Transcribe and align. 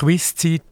Quizzeit. 0.00 0.62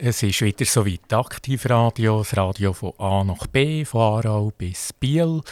Es 0.00 0.22
ist 0.22 0.40
wieder 0.40 0.64
so 0.64 0.86
weit 0.86 1.12
Aktivradio, 1.12 2.20
das 2.20 2.34
Radio 2.38 2.72
von 2.72 2.94
A 2.96 3.22
nach 3.22 3.46
B, 3.48 3.84
von 3.84 4.00
Aarau 4.00 4.50
bis 4.56 4.94
Biel. 4.94 5.42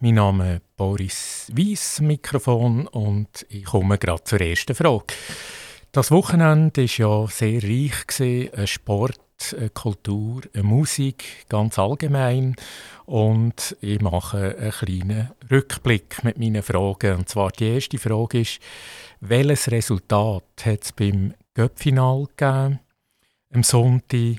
Mein 0.00 0.16
Name 0.16 0.56
ist 0.56 0.76
Boris 0.76 1.50
Weiss, 1.56 2.02
Mikrofon, 2.02 2.86
und 2.88 3.46
ich 3.48 3.64
komme 3.64 3.96
gerade 3.96 4.24
zur 4.24 4.42
ersten 4.42 4.74
Frage. 4.74 5.06
Das 5.90 6.10
Wochenende 6.10 6.82
war 6.82 6.98
ja 6.98 7.26
sehr 7.28 7.62
reich. 7.62 8.06
Gewesen, 8.06 8.66
Sport, 8.66 9.56
Kultur, 9.72 10.42
Musik, 10.60 11.46
ganz 11.48 11.78
allgemein. 11.78 12.56
Und 13.06 13.74
ich 13.80 14.02
mache 14.02 14.54
einen 14.58 14.70
kleinen 14.70 15.30
Rückblick 15.50 16.22
mit 16.24 16.36
meinen 16.36 16.62
Fragen. 16.62 17.20
Und 17.20 17.28
zwar 17.30 17.52
die 17.52 17.68
erste 17.68 17.96
Frage 17.96 18.40
ist, 18.40 18.60
welches 19.20 19.70
Resultat 19.70 20.44
hat 20.66 20.84
es 20.84 20.92
beim 20.92 21.32
Göppfinal 21.54 22.26
gegeben? 22.36 22.80
Am 23.52 23.62
Sonntag, 23.62 24.38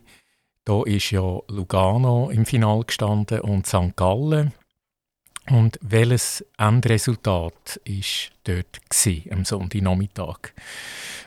da 0.66 0.84
ist 0.84 1.12
ja 1.12 1.40
Lugano 1.48 2.30
im 2.30 2.46
Final 2.46 2.84
gestanden 2.84 3.40
und 3.40 3.66
St. 3.66 3.96
Gallen. 3.96 4.54
Und 5.52 5.78
welches 5.82 6.44
Endresultat 6.58 7.80
war 7.86 8.34
dort 8.44 8.82
am 9.30 9.46
Sonntagnachmittag? 9.46 10.54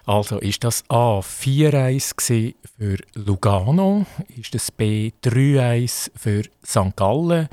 Also 0.07 0.39
ist 0.39 0.65
das 0.65 0.83
A 0.89 1.21
4-1 1.21 2.55
für 2.77 2.97
Lugano, 3.15 4.07
ist 4.37 4.55
das 4.55 4.73
B 4.73 5.13
3-1 5.23 6.11
für 6.17 6.43
St. 6.67 6.97
Gallen 6.97 7.49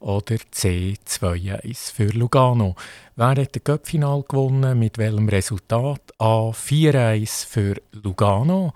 oder 0.00 0.36
C 0.50 0.96
2-1 1.06 1.94
für 1.94 2.08
Lugano? 2.08 2.74
Wer 3.16 3.28
hat 3.28 3.56
das 3.56 3.64
Cup-Final 3.64 4.24
gewonnen? 4.28 4.78
Mit 4.78 4.98
welchem 4.98 5.28
Resultat? 5.28 6.02
A 6.18 6.50
4-1 6.50 7.46
für 7.46 7.76
Lugano, 7.92 8.74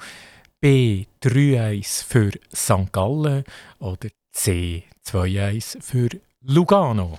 B 0.60 1.04
3-1 1.22 2.04
für 2.06 2.30
St. 2.54 2.90
Gallen 2.90 3.44
oder 3.80 4.08
C 4.32 4.84
2-1 5.04 5.82
für 5.82 6.08
Lugano? 6.40 7.18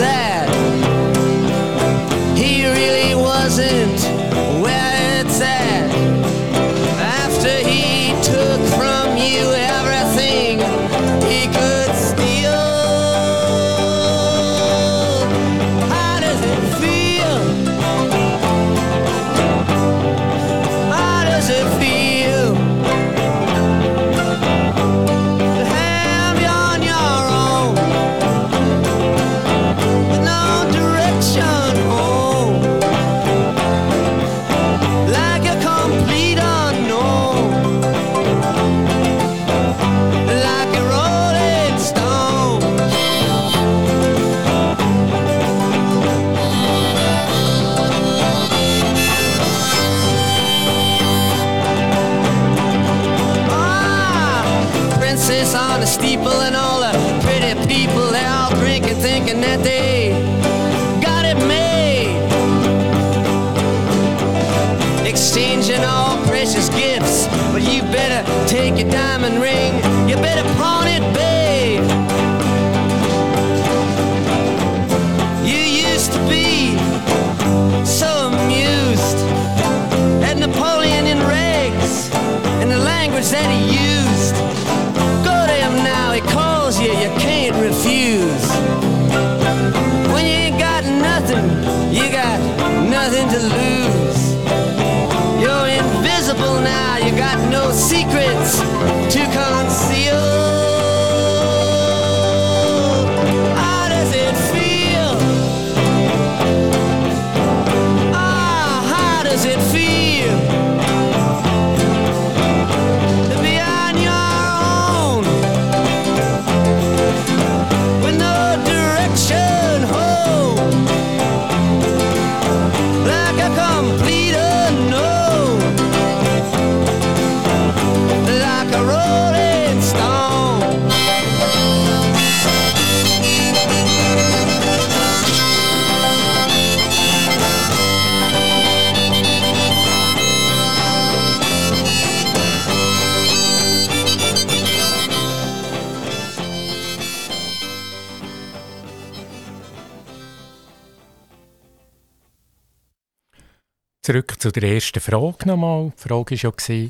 zu 154.41 154.51
der 154.51 154.63
ersten 154.63 154.99
Frage 154.99 155.47
nochmal. 155.47 155.93
Die 155.95 156.01
Frage 156.01 156.35
war 156.35 156.75
ja, 156.75 156.89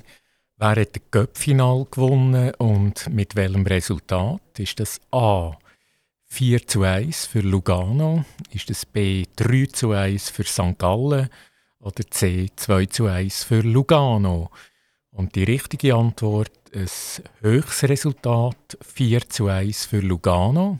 wer 0.55 0.81
hat 0.81 0.95
das 0.95 1.03
Göppfinal 1.11 1.85
gewonnen 1.91 2.53
und 2.55 3.09
mit 3.09 3.35
welchem 3.35 3.67
Resultat? 3.67 4.41
Ist 4.57 4.79
das 4.79 5.01
A 5.11 5.51
4 6.27 6.65
zu 6.65 6.83
1 6.83 7.25
für 7.25 7.41
Lugano? 7.41 8.23
Ist 8.51 8.69
das 8.69 8.85
B 8.85 9.25
3 9.35 9.65
zu 9.65 9.91
1 9.91 10.29
für 10.29 10.45
St. 10.45 10.77
Gallen? 10.77 11.27
Oder 11.79 12.09
C 12.09 12.47
2 12.55 12.85
zu 12.85 13.07
1 13.07 13.43
für 13.43 13.59
Lugano? 13.59 14.49
Und 15.11 15.35
die 15.35 15.43
richtige 15.43 15.93
Antwort 15.95 16.69
ist 16.69 17.21
ein 17.25 17.49
höchstes 17.49 17.89
Resultat 17.89 18.77
4 18.79 19.29
zu 19.29 19.47
1 19.47 19.87
für 19.87 19.99
Lugano. 19.99 20.79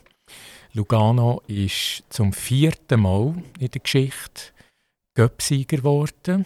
Lugano 0.71 1.41
ist 1.47 2.05
zum 2.07 2.31
vierten 2.31 3.01
Mal 3.01 3.35
in 3.59 3.71
der 3.71 3.81
Geschichte 3.81 4.53
Göpsieger 5.15 5.75
geworden 5.75 6.45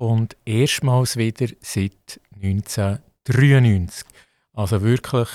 und 0.00 0.34
erstmals 0.46 1.18
wieder 1.18 1.48
seit 1.60 2.20
1993. 2.34 4.06
Also 4.54 4.80
wirklich 4.80 5.28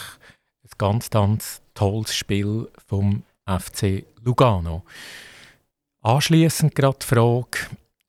ein 0.63 0.71
ganz, 0.79 1.11
ganz 1.11 1.61
tolles 1.75 2.15
Spiel 2.15 2.67
vom 2.87 3.21
FC 3.45 4.05
Lugano. 4.23 4.83
Anschließend 6.01 6.73
gerade 6.73 6.97
die 6.99 7.05
Frage, 7.05 7.59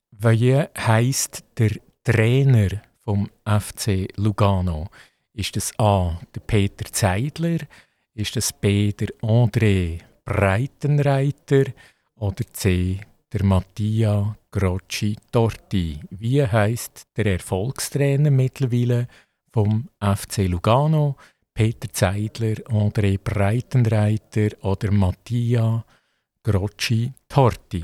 wie 0.09 0.63
heisst 0.75 1.43
der 1.59 1.73
Trainer 2.03 2.81
vom 3.03 3.29
FC 3.45 4.07
Lugano? 4.15 4.87
Ist 5.33 5.55
das 5.55 5.77
A, 5.77 6.19
der 6.33 6.41
Peter 6.41 6.91
Zeidler? 6.91 7.59
Ist 8.15 8.35
das 8.35 8.51
B, 8.51 8.93
der 8.93 9.09
André 9.21 9.99
Breitenreiter? 10.25 11.65
Oder 12.15 12.45
C, 12.51 12.99
der 13.33 13.43
Mattia 13.43 14.35
Grocci 14.51 15.15
Torti? 15.31 15.99
Wie 16.09 16.45
heißt 16.45 17.07
der 17.15 17.25
Erfolgstrainer 17.25 18.31
mittlerweile 18.31 19.07
vom 19.51 19.89
FC 19.99 20.47
Lugano? 20.47 21.15
Peter 21.53 21.91
Zeidler, 21.91 22.55
André 22.69 23.17
Breitenreiter 23.17 24.49
oder 24.61 24.91
Mattia 24.91 25.83
Grocci 26.43 27.11
Torti? 27.27 27.83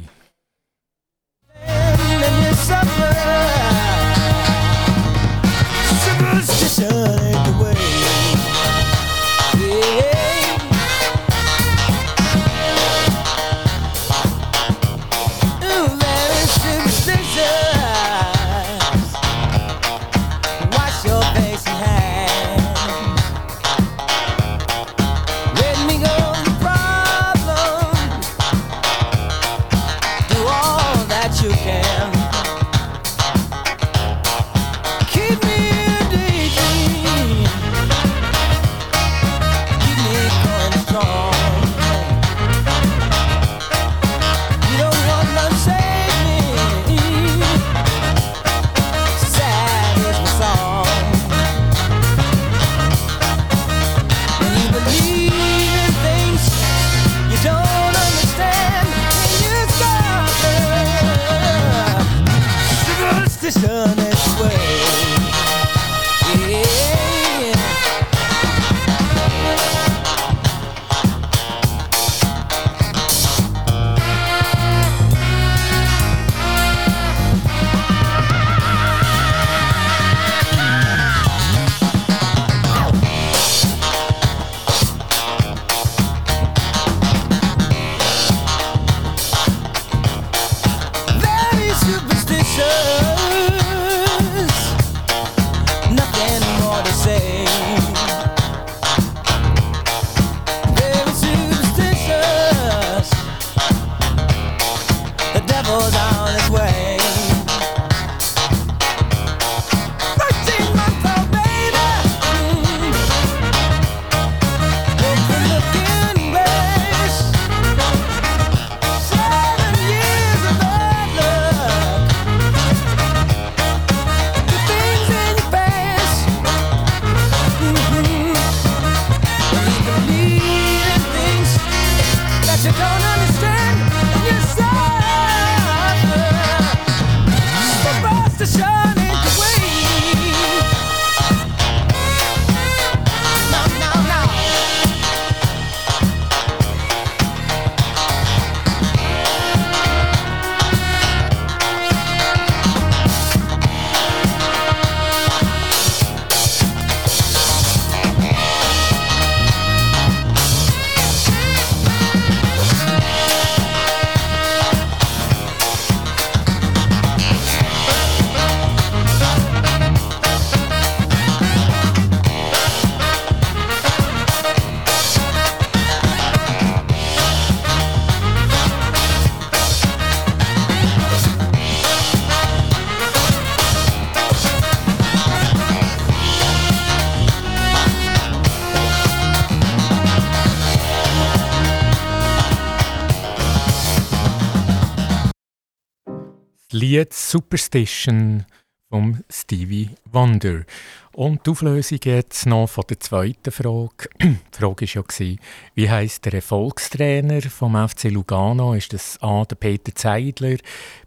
Lied 196.83 197.13
Superstition 197.13 198.45
von 198.89 199.23
Stevie 199.29 199.91
Wonder. 200.11 200.65
Und 201.13 201.45
die 201.45 201.51
Auflösung 201.51 201.99
jetzt 202.03 202.45
noch 202.45 202.67
von 202.67 202.83
der 202.89 202.99
zweiten 202.99 203.53
Frage. 203.53 204.09
die 204.21 204.37
Frage 204.51 204.85
war 204.85 205.03
ja, 205.17 205.35
wie 205.75 205.89
heisst 205.89 206.25
der 206.25 206.33
Erfolgstrainer 206.33 207.41
vom 207.43 207.77
FC 207.87 208.11
Lugano? 208.11 208.73
Ist 208.73 208.91
das 208.91 209.17
A. 209.21 209.45
der 209.45 209.55
Peter 209.55 209.95
Zeidler, 209.95 210.57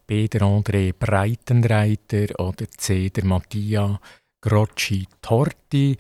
B. 0.06 0.26
der 0.28 0.40
André 0.40 0.94
Breitenreiter 0.98 2.40
oder 2.40 2.64
C. 2.78 3.10
der 3.10 3.26
Mattia 3.26 4.00
Grocci 4.46 5.06
Torti? 5.20 5.96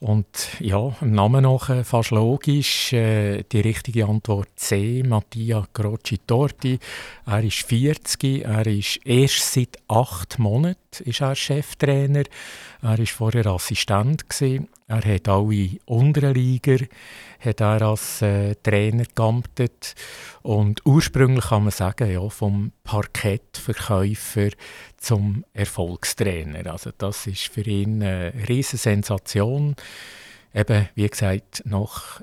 Und 0.00 0.48
ja, 0.58 0.96
im 1.00 1.12
Namen 1.12 1.44
nach 1.44 1.68
äh, 1.68 1.84
fast 1.84 2.10
logisch. 2.10 2.92
Äh, 2.92 3.44
die 3.52 3.60
richtige 3.60 4.06
Antwort 4.06 4.48
C, 4.56 5.02
Mattia 5.06 5.66
Grocci 5.72 6.18
Torti. 6.26 6.78
Er 7.26 7.44
ist 7.44 7.66
40, 7.66 8.44
er 8.44 8.66
ist 8.66 8.98
erst 9.04 9.52
seit 9.52 9.78
acht 9.88 10.38
Monaten 10.38 10.78
ist 11.04 11.20
er 11.20 11.34
Cheftrainer. 11.34 12.24
Er 12.82 12.98
war 12.98 13.06
vorher 13.06 13.46
Assistent. 13.46 14.28
Gewesen. 14.28 14.68
Er 14.88 15.04
hat 15.04 15.28
alle 15.28 15.78
unteren 15.86 16.88
hat 17.40 17.60
er 17.60 17.82
als 17.82 18.22
äh, 18.22 18.54
Trainer 18.62 19.04
geamtet. 19.14 19.94
Und 20.42 20.84
ursprünglich 20.84 21.46
kann 21.46 21.64
man 21.64 21.72
sagen, 21.72 22.10
ja, 22.10 22.28
vom 22.28 22.72
Parkettverkäufer 22.84 24.50
zum 25.02 25.44
Erfolgstrainer. 25.52 26.70
Also 26.72 26.90
das 26.96 27.26
ist 27.26 27.48
für 27.48 27.62
ihn 27.62 28.02
eine 28.02 28.32
riesige 28.48 28.78
Sensation. 28.78 29.74
Eben, 30.54 30.88
wie 30.94 31.08
gesagt, 31.08 31.62
nach 31.64 32.20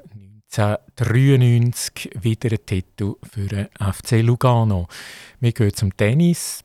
1993 0.57 2.09
wieder 2.21 2.51
ein 2.51 2.65
Titel 2.65 3.15
für 3.31 3.47
den 3.47 3.67
FC 3.75 4.21
Lugano. 4.21 4.87
Wir 5.39 5.51
gehen 5.51 5.73
zum 5.73 5.95
Tennis. 5.95 6.63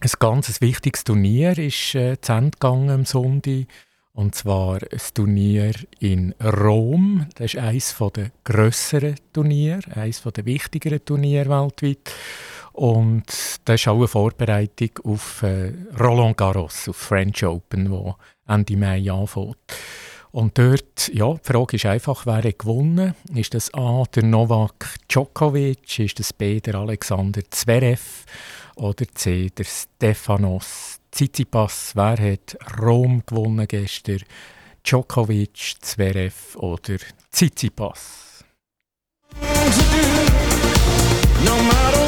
Ein 0.00 0.10
ganz 0.18 0.60
wichtiges 0.60 1.04
Turnier 1.04 1.56
ist 1.56 1.94
äh, 1.94 2.20
zu 2.20 2.32
Ende 2.32 2.50
gegangen 2.50 2.90
am 2.90 3.04
Sonntag. 3.04 3.66
Und 4.14 4.34
zwar 4.34 4.74
ein 4.82 5.00
Turnier 5.14 5.72
in 6.00 6.34
Rom. 6.42 7.28
Das 7.36 7.54
ist 7.54 7.60
eines 7.60 7.96
der 8.14 8.30
grösseren 8.44 9.14
Turniere, 9.32 9.80
eines 9.94 10.22
der 10.22 10.44
wichtigeren 10.44 11.02
Turniere 11.04 11.48
weltweit. 11.48 12.12
Und 12.72 13.24
das 13.64 13.80
ist 13.80 13.88
auch 13.88 13.96
eine 13.96 14.08
Vorbereitung 14.08 14.90
auf 15.04 15.42
äh, 15.42 15.72
Roland 15.98 16.36
Garros, 16.36 16.88
auf 16.88 16.96
French 16.96 17.44
Open, 17.44 17.90
wo 17.90 18.16
Ende 18.48 18.76
Mai 18.76 19.10
anfängt. 19.10 19.56
Und 20.32 20.56
dort, 20.56 21.10
ja, 21.12 21.34
die 21.34 21.52
Frage 21.52 21.76
ist 21.76 21.84
einfach, 21.84 22.24
wer 22.24 22.42
hat 22.42 22.58
gewonnen? 22.58 23.14
Ist 23.34 23.52
das 23.52 23.72
A, 23.74 24.04
der 24.14 24.24
Novak 24.24 24.94
Djokovic, 25.06 25.98
ist 25.98 26.18
das 26.18 26.32
B, 26.32 26.58
der 26.58 26.76
Alexander 26.76 27.42
Zverev 27.50 28.24
oder 28.76 29.04
C, 29.14 29.50
der 29.50 29.64
Stefanos 29.64 31.00
Tsitsipas? 31.10 31.92
Wer 31.94 32.32
hat 32.32 32.56
Rom 32.80 33.22
gewonnen 33.26 33.68
gestern? 33.68 34.22
Djokovic, 34.82 35.74
Zverev 35.82 36.56
oder 36.56 36.96
Tsitsipas? 37.30 38.42
No 41.44 41.56
matter 41.62 42.01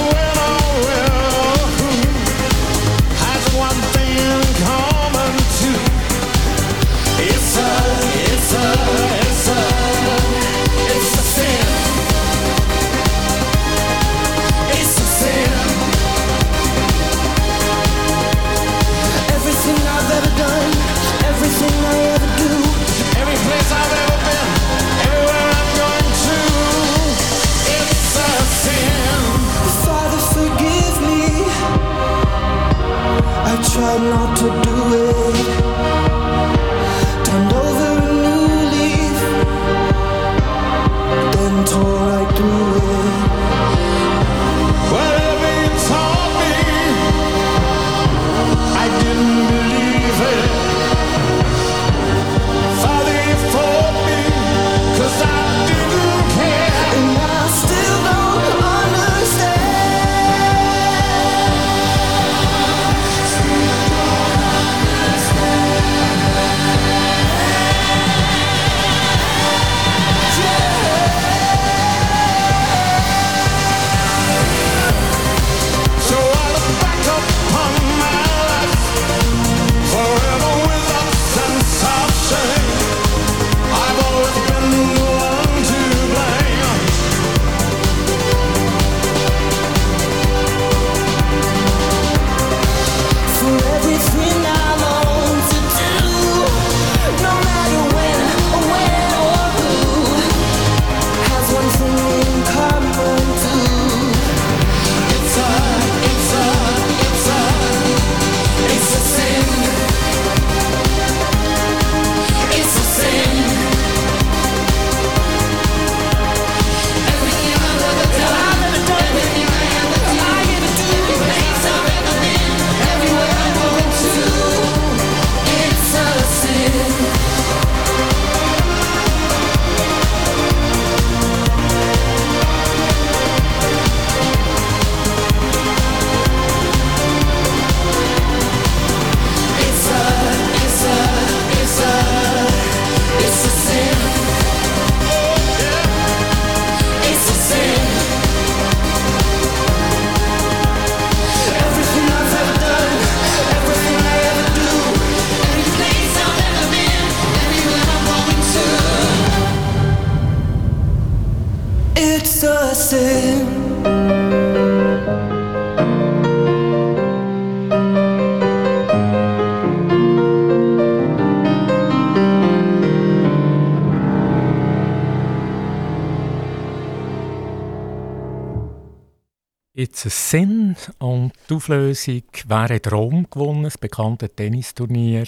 Auflösung 181.64 182.24
«Wer 182.46 182.68
hat 182.68 182.92
Rom 182.92 183.26
gewonnen?» 183.30 183.62
das 183.62 183.78
bekannte 183.78 184.28
Tennisturnier. 184.28 185.24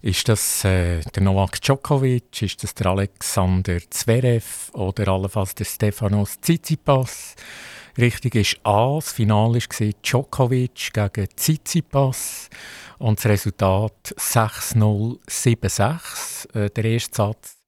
Ist 0.00 0.28
das 0.28 0.64
äh, 0.64 1.02
der 1.14 1.22
Novak 1.22 1.60
Djokovic, 1.60 2.42
ist 2.42 2.64
das 2.64 2.74
der 2.74 2.88
Alexander 2.88 3.78
Zverev 3.88 4.72
oder 4.72 5.06
allenfalls 5.06 5.54
der 5.54 5.64
Stefanos 5.64 6.40
Tsitsipas? 6.40 7.36
Richtig 7.96 8.34
ist 8.34 8.58
A, 8.64 8.96
das 8.96 9.12
Finale 9.12 9.60
war 9.60 9.92
Djokovic 10.02 10.92
gegen 10.92 11.28
Tsitsipas 11.36 12.50
und 12.98 13.20
das 13.20 13.26
Resultat 13.26 14.16
6-0, 14.18 15.20
7-6. 15.28 16.56
Äh, 16.56 16.70
der 16.70 16.84
erste 16.86 17.14
Satz 17.14 17.58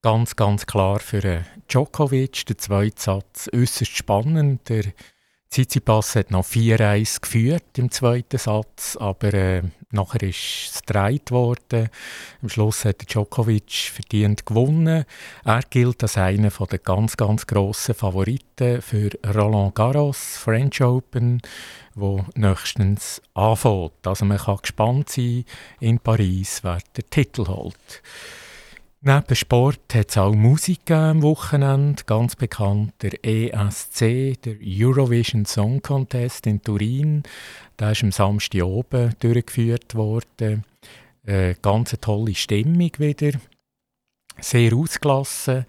ganz, 0.00 0.36
ganz 0.36 0.64
klar 0.64 1.00
für 1.00 1.22
äh, 1.22 1.42
Djokovic, 1.68 2.46
der 2.46 2.56
zweite 2.56 3.02
Satz 3.02 3.50
äußerst 3.52 3.94
spannend. 3.94 4.70
Der 4.70 4.84
Tsitsipas 5.56 6.16
hat 6.16 6.30
noch 6.30 6.44
4-1 6.44 7.22
geführt 7.22 7.78
im 7.78 7.90
zweiten 7.90 8.36
Satz, 8.36 8.94
aber 9.00 9.32
äh, 9.32 9.62
nachher 9.90 10.22
ist 10.22 10.70
es 10.70 10.82
gedreht 10.84 11.30
worden. 11.30 11.88
Am 12.42 12.50
Schluss 12.50 12.84
hat 12.84 13.10
Djokovic 13.10 13.90
verdient 13.90 14.44
gewonnen. 14.44 15.06
Er 15.46 15.60
gilt 15.70 16.02
als 16.02 16.18
einer 16.18 16.50
der 16.50 16.78
ganz, 16.78 17.16
ganz 17.16 17.46
grossen 17.46 17.94
Favoriten 17.94 18.82
für 18.82 19.08
Roland 19.34 19.74
Garros, 19.74 20.36
French 20.36 20.82
Open, 20.82 21.40
wo 21.94 22.26
nächstens 22.34 23.22
anfängt. 23.32 24.06
Also 24.06 24.26
man 24.26 24.36
kann 24.36 24.58
gespannt 24.60 25.08
sein 25.08 25.46
in 25.80 25.98
Paris, 26.00 26.60
wer 26.64 26.80
den 26.94 27.08
Titel 27.08 27.46
holt. 27.46 28.02
Neben 29.02 29.36
Sport 29.36 29.94
hat 29.94 30.10
es 30.10 30.16
auch 30.16 30.34
Musik 30.34 30.90
am 30.90 31.22
Wochenende. 31.22 32.02
Ganz 32.06 32.34
bekannt 32.34 32.94
der 33.02 33.24
ESC, 33.24 34.40
der 34.42 34.56
Eurovision 34.60 35.44
Song 35.44 35.82
Contest 35.82 36.46
in 36.46 36.62
Turin. 36.62 37.22
Der 37.78 37.92
ist 37.92 38.02
am 38.02 38.10
Samstag 38.10 38.64
oben 38.64 39.14
durchgeführt 39.20 39.94
worden. 39.94 40.64
Äh, 41.24 41.54
ganz 41.60 41.94
tolle 42.00 42.34
Stimmung 42.34 42.90
wieder. 42.98 43.38
Sehr 44.40 44.74
ausgelassen. 44.74 45.66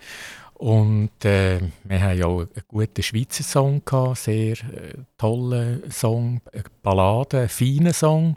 Und 0.53 1.24
äh, 1.24 1.60
wir 1.84 2.01
haben 2.01 2.24
auch 2.24 2.39
einen 2.39 2.63
guten 2.67 3.03
Schweizer 3.03 3.43
Song 3.43 3.84
gehabt, 3.86 4.17
sehr 4.17 4.53
äh, 4.53 4.93
tollen 5.17 5.84
Song, 5.91 6.41
eine 6.51 6.63
Ballade, 6.81 7.41
einen 7.41 7.50
feinen 7.50 7.93
Song. 7.93 8.36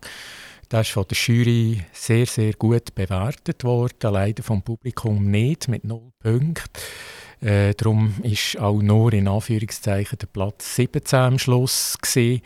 Das 0.70 0.86
ist 0.86 0.92
von 0.92 1.04
der 1.10 1.18
Jury 1.18 1.82
sehr, 1.92 2.26
sehr 2.26 2.52
gut 2.52 2.94
bewertet 2.94 3.64
worden, 3.64 4.12
leider 4.12 4.44
vom 4.44 4.62
Publikum 4.62 5.28
nicht, 5.28 5.66
mit 5.66 5.82
null 5.82 6.12
Punkten. 6.20 6.70
Äh, 7.40 7.74
darum 7.74 8.14
ist 8.22 8.56
auch 8.56 8.80
nur 8.80 9.12
in 9.12 9.26
Anführungszeichen 9.26 10.18
der 10.18 10.28
Platz 10.28 10.76
17 10.76 11.18
am 11.18 11.38
Schluss 11.40 11.98
gewesen. 12.00 12.42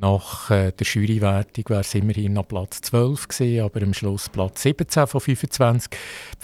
Nach 0.00 0.50
äh, 0.50 0.72
der 0.72 0.86
Jurywertung 0.86 1.64
wäre 1.68 1.80
es 1.80 1.94
immerhin 1.94 2.32
noch 2.32 2.48
Platz 2.48 2.80
12 2.80 3.28
gewesen, 3.28 3.62
aber 3.62 3.82
am 3.82 3.92
Schluss 3.92 4.30
Platz 4.30 4.62
17 4.62 5.06
von 5.06 5.20
25. 5.20 5.90
Die 5.90 5.98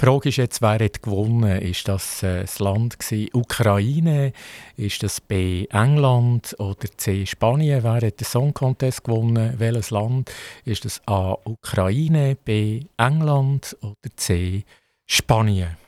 Frage 0.05 0.29
ist 0.29 0.37
jetzt, 0.37 0.61
wer 0.61 0.79
hat 0.79 1.03
gewonnen? 1.03 1.59
Ist 1.63 1.89
das 1.89 2.23
äh, 2.23 2.43
das 2.43 2.59
Land 2.59 2.99
gewesen, 2.99 3.31
Ukraine? 3.33 4.33
Ist 4.77 5.03
das 5.03 5.23
B 5.23 5.65
England 5.71 6.57
oder 6.59 6.89
C 6.99 7.25
Spanien? 7.25 7.83
Wer 7.83 8.07
hat 8.07 8.21
den 8.21 8.27
Song 8.27 8.53
Contest 8.53 9.05
gewonnen? 9.05 9.55
Welches 9.57 9.91
Land? 9.91 10.31
Ist 10.67 10.85
das 10.85 11.01
A 11.07 11.35
Ukraine, 11.45 12.37
B 12.45 12.83
England 12.99 13.77
oder 13.81 14.15
C 14.17 14.65
Spanien? 15.07 15.79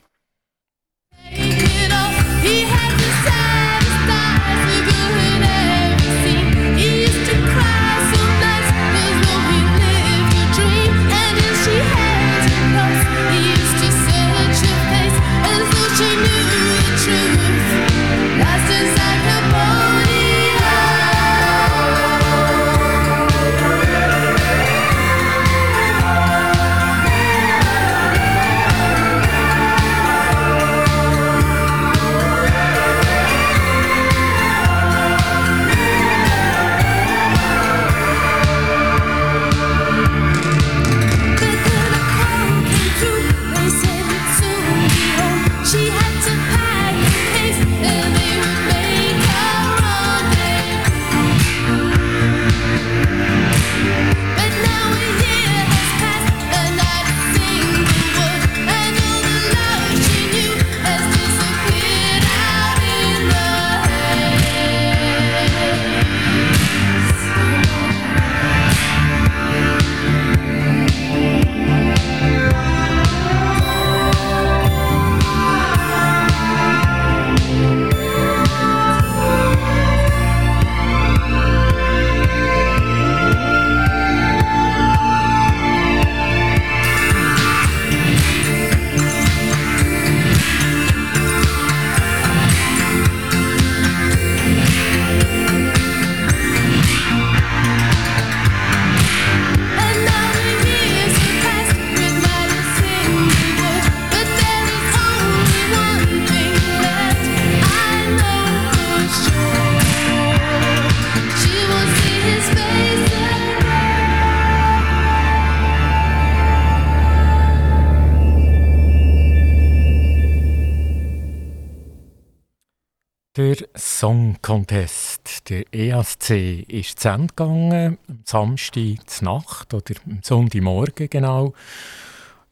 Song 123.74 124.37
Contest, 124.42 125.48
der 125.48 125.64
ESC, 125.72 126.64
ist 126.68 127.00
zu 127.00 127.09
Ende 127.09 127.29
gegangen, 127.29 127.98
am 128.09 128.20
Samstag 128.24 128.98
Nacht 129.22 129.72
oder 129.74 129.94
am 130.07 130.20
Sonntagmorgen 130.22 131.09
genau. 131.09 131.55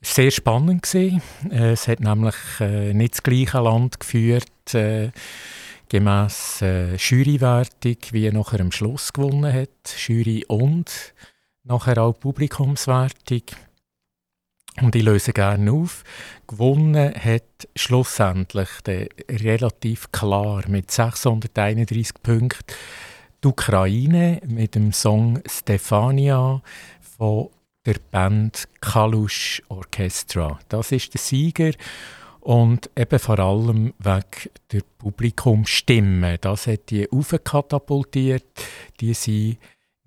Es 0.00 0.10
war 0.10 0.14
sehr 0.24 0.30
spannend. 0.30 0.82
Gewesen. 0.82 1.22
Es 1.50 1.88
hat 1.88 2.00
nämlich 2.00 2.34
äh, 2.60 2.94
nicht 2.94 3.14
das 3.14 3.22
gleiche 3.22 3.58
Land 3.60 4.00
geführt, 4.00 4.74
äh, 4.74 5.10
gemäss 5.88 6.62
äh, 6.62 6.96
Jurywertung, 6.96 7.96
wie 8.12 8.26
er 8.26 8.32
nachher 8.32 8.60
am 8.60 8.72
Schluss 8.72 9.12
gewonnen 9.12 9.52
hat. 9.52 9.94
Jury 10.06 10.44
und 10.48 11.14
nachher 11.64 12.02
auch 12.02 12.18
Publikumswertung. 12.18 13.42
Und 14.80 14.94
ich 14.94 15.02
löse 15.02 15.32
gerne 15.32 15.72
auf. 15.72 16.04
Gewonnen 16.46 17.12
hat 17.14 17.68
schlussendlich 17.74 18.68
relativ 19.28 20.12
klar 20.12 20.62
mit 20.68 20.90
631 20.90 22.22
Punkten 22.22 22.74
die 23.42 23.48
Ukraine 23.48 24.40
mit 24.46 24.74
dem 24.74 24.92
Song 24.92 25.40
Stefania 25.46 26.60
von 27.00 27.48
der 27.86 27.96
Band 28.10 28.68
Kalush 28.80 29.62
Orchestra. 29.68 30.58
Das 30.68 30.92
ist 30.92 31.14
der 31.14 31.20
Sieger 31.20 31.72
und 32.40 32.90
eben 32.96 33.18
vor 33.18 33.38
allem 33.38 33.94
wegen 33.98 34.50
der 34.72 34.82
Publikumsstimme. 34.98 36.38
Das 36.38 36.66
hat 36.66 36.90
die 36.90 37.10
aufkatapultiert. 37.10 38.44
Die 39.00 39.14
sind 39.14 39.58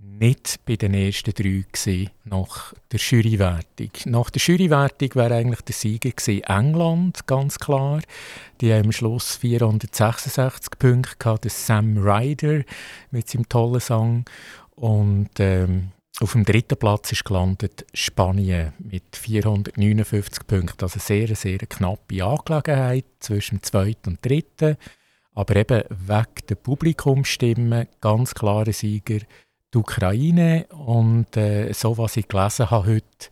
nicht 0.03 0.59
bei 0.65 0.75
den 0.75 0.93
ersten 0.93 1.33
drei 1.33 1.63
gewesen, 1.71 2.09
nach 2.25 2.73
der 2.91 2.99
Jurywertung. 2.99 3.89
Nach 4.05 4.29
der 4.29 4.41
Jurywertung 4.41 5.09
wäre 5.15 5.35
eigentlich 5.35 5.61
der 5.61 5.73
Sieger 5.73 6.11
gewesen, 6.11 6.43
England, 6.43 7.27
ganz 7.27 7.57
klar. 7.57 8.01
Die 8.61 8.71
haben 8.73 8.85
am 8.85 8.91
Schluss 8.91 9.35
466 9.37 10.77
Punkte 10.79 11.15
gehabt, 11.17 11.43
der 11.43 11.51
Sam 11.51 11.97
Ryder 11.97 12.63
mit 13.11 13.29
seinem 13.29 13.49
tollen 13.49 13.79
Song. 13.79 14.25
Und 14.75 15.39
ähm, 15.39 15.91
auf 16.19 16.33
dem 16.33 16.45
dritten 16.45 16.77
Platz 16.77 17.11
ist 17.11 17.25
gelandet 17.25 17.85
Spanien 17.93 18.73
mit 18.77 19.15
459 19.15 20.45
Punkten. 20.45 20.83
Also 20.83 20.99
sehr, 20.99 21.35
sehr 21.35 21.59
knappe 21.59 22.23
Angelegenheit 22.23 23.05
zwischen 23.19 23.57
dem 23.57 23.63
zweiten 23.63 24.09
und 24.09 24.25
dritten. 24.25 24.77
Aber 25.33 25.55
eben 25.55 25.83
wegen 25.89 26.47
der 26.49 26.55
Publikumsstimmen 26.55 27.87
ganz 28.01 28.35
klare 28.35 28.73
Sieger 28.73 29.19
die 29.73 29.77
Ukraine 29.77 30.65
und 30.69 31.35
äh, 31.37 31.71
so 31.73 31.97
was 31.97 32.17
ich 32.17 32.27
gelesen 32.27 32.69
habe 32.69 32.87
heute, 32.87 33.29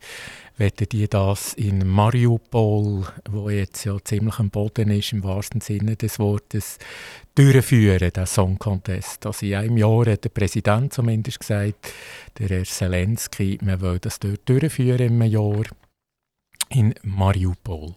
werden 0.56 0.88
die 0.90 1.08
das 1.08 1.54
in 1.54 1.86
Mariupol, 1.86 3.06
wo 3.30 3.48
jetzt 3.48 3.84
ja 3.84 3.96
ziemlich 4.04 4.38
am 4.38 4.50
Boden 4.50 4.90
ist, 4.90 5.12
im 5.12 5.24
wahrsten 5.24 5.60
Sinne 5.60 5.96
des 5.96 6.18
Wortes, 6.18 6.78
durchführen, 7.34 8.12
den 8.12 8.26
Song 8.26 8.58
Contest. 8.58 9.24
Also 9.24 9.46
in 9.46 9.54
einem 9.54 9.76
Jahr 9.78 10.06
hat 10.06 10.24
der 10.24 10.28
Präsident 10.28 10.92
zumindest 10.92 11.40
gesagt, 11.40 11.92
der 12.38 12.48
Herr 12.48 12.64
Zelensky, 12.64 13.58
man 13.62 13.80
will 13.80 13.98
das 13.98 14.18
dort 14.18 14.46
durchführen 14.46 15.20
im 15.20 15.22
Jahr 15.22 15.64
in 16.68 16.94
Mariupol. 17.02 17.94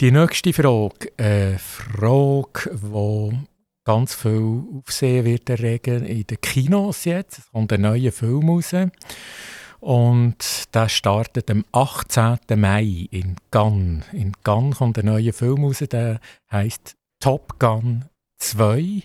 Die 0.00 0.10
nächste 0.10 0.52
Frage, 0.52 1.12
eine 1.16 1.58
Frage, 1.58 2.70
die 2.72 3.32
ganz 3.84 4.14
viel 4.14 4.62
Aufsehen 4.78 5.24
wird 5.24 5.48
erregen 5.50 6.04
in 6.04 6.26
den 6.26 6.40
Kinos 6.40 7.04
jetzt. 7.04 7.38
Es 7.38 7.50
kommt 7.50 7.72
ein 7.72 7.82
neuer 7.82 8.12
Film 8.12 8.48
raus. 8.48 8.74
Und 9.80 10.74
der 10.74 10.88
startet 10.88 11.50
am 11.50 11.64
18. 11.72 12.38
Mai 12.56 13.08
in 13.10 13.36
Cannes. 13.50 14.04
In 14.12 14.32
Cannes 14.44 14.76
kommt 14.76 14.98
ein 14.98 15.06
neuer 15.06 15.32
Film 15.32 15.64
raus, 15.64 15.78
der 15.78 16.20
heißt 16.52 16.96
Top 17.18 17.58
Gun 17.58 18.04
2. 18.38 19.02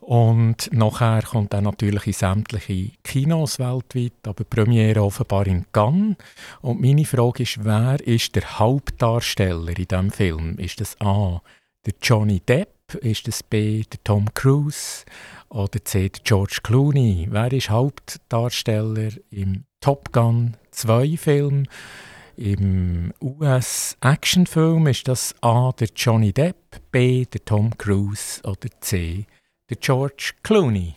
Und 0.00 0.70
nachher 0.72 1.22
kommt 1.22 1.52
er 1.52 1.62
natürlich 1.62 2.06
in 2.06 2.12
sämtliche 2.12 2.92
Kinos 3.02 3.58
weltweit, 3.58 4.12
aber 4.24 4.44
Premiere 4.44 5.02
offenbar 5.02 5.46
in 5.46 5.66
Cannes. 5.72 6.16
Und 6.60 6.80
meine 6.80 7.04
Frage 7.04 7.42
ist, 7.42 7.64
wer 7.64 7.98
ist 8.06 8.36
der 8.36 8.58
Hauptdarsteller 8.58 9.76
in 9.76 9.86
diesem 9.86 10.10
Film? 10.12 10.58
Ist 10.58 10.80
das 10.80 11.00
A, 11.00 11.42
der 11.84 11.94
Johnny 12.00 12.40
Depp? 12.40 12.75
Ist 12.94 13.26
es 13.26 13.42
B 13.42 13.82
der 13.82 14.02
Tom 14.04 14.32
Cruise 14.32 15.04
oder 15.48 15.84
C 15.84 16.08
der 16.08 16.22
George 16.22 16.60
Clooney? 16.62 17.26
Wer 17.30 17.52
ist 17.52 17.68
Hauptdarsteller 17.68 19.10
im 19.30 19.64
Top 19.80 20.12
Gun 20.12 20.56
2 20.70 21.16
Film? 21.16 21.66
Im 22.36 23.12
US-Actionfilm 23.20 24.86
ist 24.86 25.08
das 25.08 25.34
A 25.40 25.72
der 25.72 25.88
Johnny 25.96 26.32
Depp, 26.32 26.80
B 26.92 27.24
der 27.24 27.44
Tom 27.44 27.76
Cruise 27.76 28.40
oder 28.44 28.68
C 28.80 29.26
der 29.68 29.78
George 29.78 30.34
Clooney. 30.44 30.94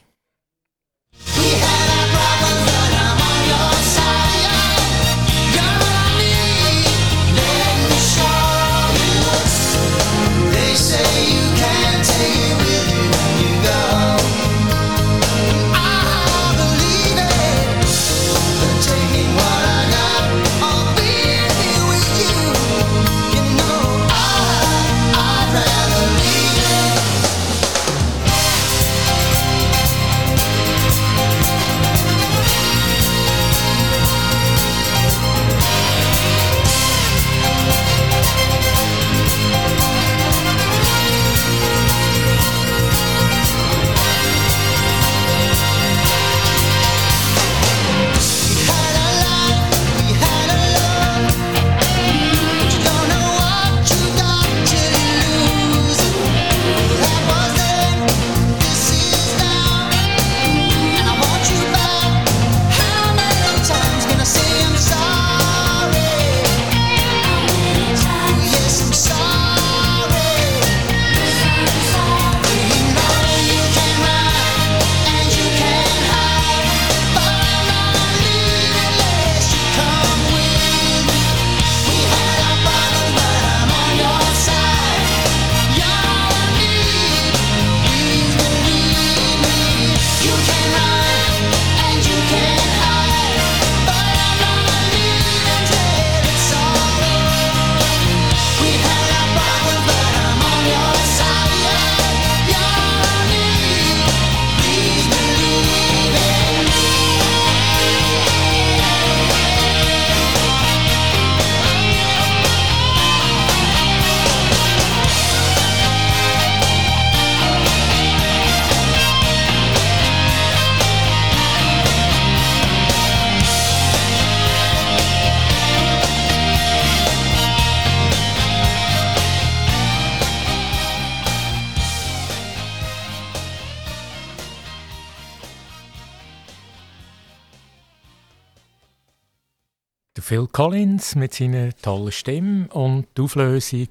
Collins 140.60 141.16
mit 141.16 141.34
seiner 141.34 141.74
tollen 141.74 142.12
Stimme 142.12 142.68
und 142.74 143.08
die 143.18 143.22
Auflösung. 143.22 143.88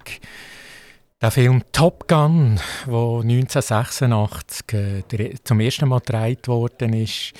Der 1.19 1.31
Film 1.31 1.63
Top 1.73 2.07
Gun, 2.07 2.61
der 2.87 2.93
1986 2.93 4.75
äh, 4.75 5.03
zum 5.45 5.61
ersten 5.61 5.89
Mal 5.89 6.01
gedreht 6.01 6.47
worden 6.47 6.93
ist. 6.93 7.33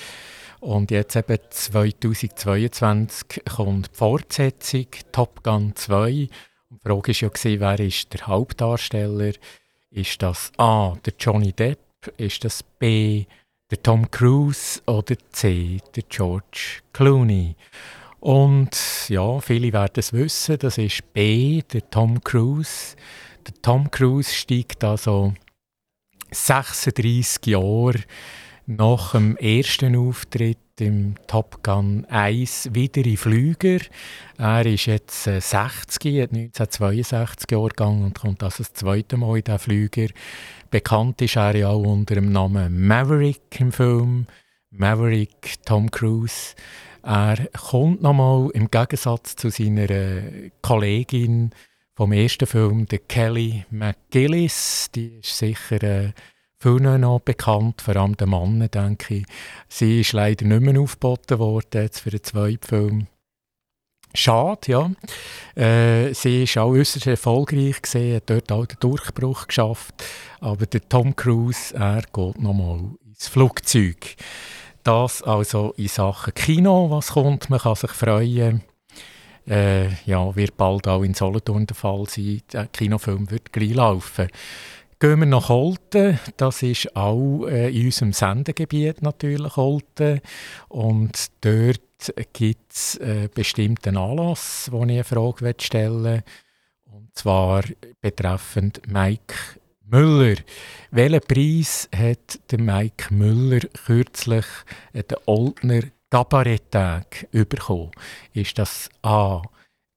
Und 0.61 0.89
jetzt 0.89 1.15
eben 1.15 1.37
2022 1.47 3.43
kommt 3.55 3.91
die 3.91 3.95
Fortsetzung 3.95 4.87
Top 5.11 5.43
Gun 5.43 5.75
2. 5.75 6.27
Und 6.71 6.83
die 6.83 6.89
Frage 6.89 7.13
war 7.13 7.51
ja, 7.51 7.59
wer 7.59 7.79
ist 7.81 8.11
der 8.11 8.25
Hauptdarsteller? 8.25 9.33
Ist 9.91 10.23
das 10.23 10.51
A, 10.57 10.95
der 11.05 11.13
Johnny 11.19 11.53
Depp? 11.53 11.77
Ist 12.17 12.43
das 12.45 12.63
B, 12.63 13.25
der 13.69 13.83
Tom 13.83 14.09
Cruise? 14.09 14.81
Oder 14.87 15.17
C, 15.31 15.77
der 15.95 16.03
George 16.09 16.81
Clooney? 16.93 17.55
Und 18.19 19.07
ja, 19.07 19.39
viele 19.39 19.71
werden 19.71 19.93
es 19.95 20.13
wissen, 20.13 20.57
das 20.59 20.77
ist 20.77 21.13
B, 21.13 21.61
der 21.73 21.89
Tom 21.89 22.21
Cruise. 22.21 22.95
Der 23.47 23.53
Tom 23.61 23.89
Cruise 23.89 24.33
steigt 24.33 24.83
also 24.83 25.33
36 26.31 27.47
Jahre 27.47 27.99
nach 28.65 29.13
dem 29.13 29.35
ersten 29.37 29.95
Auftritt 29.95 30.57
im 30.79 31.15
Top 31.27 31.63
Gun 31.63 32.05
1 32.05 32.69
wieder 32.73 33.03
in 33.03 33.17
Flüger. 33.17 33.79
Er 34.37 34.65
ist 34.65 34.85
jetzt 34.85 35.23
60, 35.23 36.05
äh, 36.05 36.23
hat 36.23 36.31
1962 36.31 37.51
Jahrgang 37.51 38.03
und 38.03 38.19
kommt 38.19 38.43
also 38.43 38.63
das 38.63 38.73
zweite 38.73 39.17
Mal 39.17 39.37
in 39.37 39.43
diesen 39.43 39.59
Flüger. 39.59 40.07
Bekannt 40.69 41.21
ist 41.21 41.35
er 41.35 41.55
ja 41.55 41.69
auch 41.69 41.81
unter 41.81 42.15
dem 42.15 42.31
Namen 42.31 42.85
Maverick 42.85 43.59
im 43.59 43.71
Film. 43.71 44.27
Maverick 44.71 45.55
Tom 45.65 45.89
Cruise. 45.89 46.53
Er 47.03 47.47
kommt 47.69 48.01
nochmal 48.01 48.49
im 48.53 48.69
Gegensatz 48.69 49.35
zu 49.35 49.49
seiner 49.49 49.89
äh, 49.89 50.51
Kollegin 50.61 51.51
vom 51.95 52.11
ersten 52.11 52.47
Film, 52.47 52.85
der 52.85 52.99
Kelly 52.99 53.65
McGillis, 53.71 54.89
die 54.93 55.19
ist 55.19 55.37
sicher 55.37 55.83
äh, 55.83 56.11
vielen 56.57 57.01
noch 57.01 57.19
bekannt, 57.19 57.81
vor 57.81 57.95
allem 57.95 58.15
den 58.17 58.29
Mann, 58.29 58.69
denke 58.69 59.15
ich. 59.15 59.25
Sie 59.67 60.01
ist 60.01 60.13
leider 60.13 60.45
nicht 60.45 60.61
mehr 60.61 60.79
aufgeboten 60.79 61.39
worden 61.39 61.83
jetzt 61.83 61.99
für 61.99 62.11
den 62.11 62.23
zweiten 62.23 62.67
Film. 62.67 63.07
Schade, 64.13 64.71
ja. 64.71 64.91
Äh, 65.55 66.13
sie 66.13 66.43
ist 66.43 66.57
auch 66.57 66.71
äußerst 66.71 67.07
erfolgreich 67.07 67.81
gesehen, 67.81 68.15
hat 68.15 68.29
dort 68.29 68.51
auch 68.51 68.65
den 68.65 68.79
Durchbruch 68.79 69.47
geschafft. 69.47 70.03
Aber 70.39 70.65
der 70.65 70.87
Tom 70.89 71.15
Cruise, 71.15 71.75
er 71.75 72.01
geht 72.01 72.41
nochmal 72.41 72.91
ins 73.05 73.27
Flugzeug. 73.27 74.15
Das 74.89 75.21
also 75.21 75.75
in 75.77 75.87
Sachen 75.87 76.33
Kino, 76.33 76.89
was 76.89 77.11
kommt, 77.11 77.51
man 77.51 77.59
kann 77.59 77.75
sich 77.75 77.91
freuen. 77.91 78.63
Äh, 79.47 79.89
ja, 80.05 80.35
wird 80.35 80.57
bald 80.57 80.87
auch 80.87 81.03
in 81.03 81.13
Solothurn 81.13 81.67
der 81.67 81.75
Fall 81.75 82.05
sein. 82.09 82.41
Der 82.51 82.65
Kinofilm 82.65 83.29
wird 83.29 83.53
gleich 83.53 83.75
laufen. 83.75 84.29
Gehen 84.99 85.19
wir 85.19 85.27
nach 85.27 85.49
Holten, 85.49 86.19
das 86.37 86.63
ist 86.63 86.95
auch 86.95 87.45
äh, 87.45 87.69
in 87.69 87.85
unserem 87.85 88.13
Sendegebiet 88.13 89.03
natürlich 89.03 89.55
Holten. 89.57 90.21
Und 90.69 91.27
dort 91.41 91.81
gibt 92.33 92.73
es 92.73 92.95
äh, 92.95 93.29
bestimmten 93.31 93.95
Anlass, 93.95 94.69
wo 94.71 94.83
ich 94.85 94.89
eine 94.89 95.03
Frage 95.03 95.53
stellen 95.59 96.03
will. 96.03 96.23
Und 96.85 97.15
zwar 97.15 97.61
betreffend 98.01 98.81
Mike 98.87 99.35
Müller. 99.91 100.35
Welchen 100.91 101.21
Preis 101.21 101.89
hat 101.95 102.39
der 102.51 102.59
Mike 102.59 103.11
Müller 103.11 103.61
kürzlich 103.85 104.45
an 104.93 105.03
den 105.09 105.17
Oldner 105.25 105.81
Kabaretttag 106.11 107.27
bekommen? 107.31 107.91
Ist 108.33 108.59
das 108.59 108.89
A. 109.01 109.41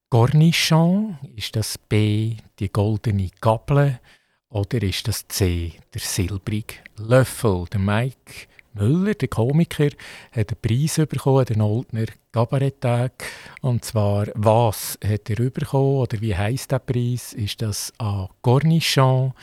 Cornichon? 0.08 1.18
Ist 1.36 1.56
das 1.56 1.76
B. 1.76 2.36
die 2.58 2.72
goldene 2.72 3.28
Gabel? 3.40 4.00
Oder 4.48 4.82
ist 4.82 5.08
das 5.08 5.28
C. 5.28 5.72
der 5.92 6.00
silbrige 6.00 6.76
Löffel? 6.96 7.66
Der 7.70 7.80
Mike 7.80 8.46
Müller, 8.72 9.12
der 9.12 9.28
Komiker, 9.28 9.90
hat 10.30 10.52
einen 10.52 10.60
Preis 10.62 10.96
bekommen, 10.96 11.44
den 11.44 11.60
Oldner 11.60 12.06
Kabaretttag. 12.32 13.12
Und 13.60 13.84
zwar, 13.84 14.28
was 14.34 14.98
hat 15.04 15.28
er 15.28 15.50
bekommen 15.50 15.96
oder 15.96 16.18
wie 16.22 16.34
heißt 16.34 16.72
der 16.72 16.78
Preis? 16.78 17.34
Ist 17.34 17.60
das 17.60 17.92
A. 17.98 18.28
Cornichon? 18.40 19.34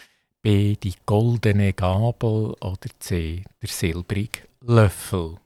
B. 0.41 0.77
Die 0.77 0.93
goldene 1.05 1.73
Gabel 1.73 2.55
oder 2.61 2.89
C. 2.99 3.43
Der 3.61 3.67
silbrige 3.67 4.39
Löffel. 4.61 5.37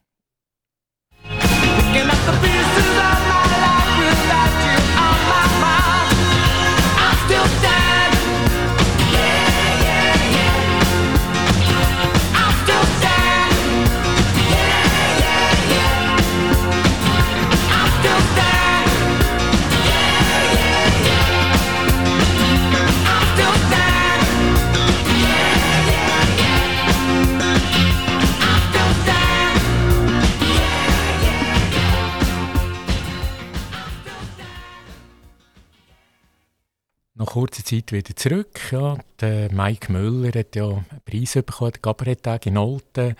Nach 37.15 37.28
kurzer 37.28 37.63
Zeit 37.63 37.91
wieder 37.91 38.15
zurück. 38.15 38.71
Ja, 38.71 38.97
der 39.19 39.52
Mike 39.52 39.91
Müller 39.91 40.32
hat 40.39 40.56
ja 40.56 40.67
einen 40.67 40.86
Preis 41.06 41.34
bekommen, 41.34 41.71
den 41.71 41.82
Kabaretttag 41.82 42.45
in 42.47 42.58
Olten. 42.58 43.15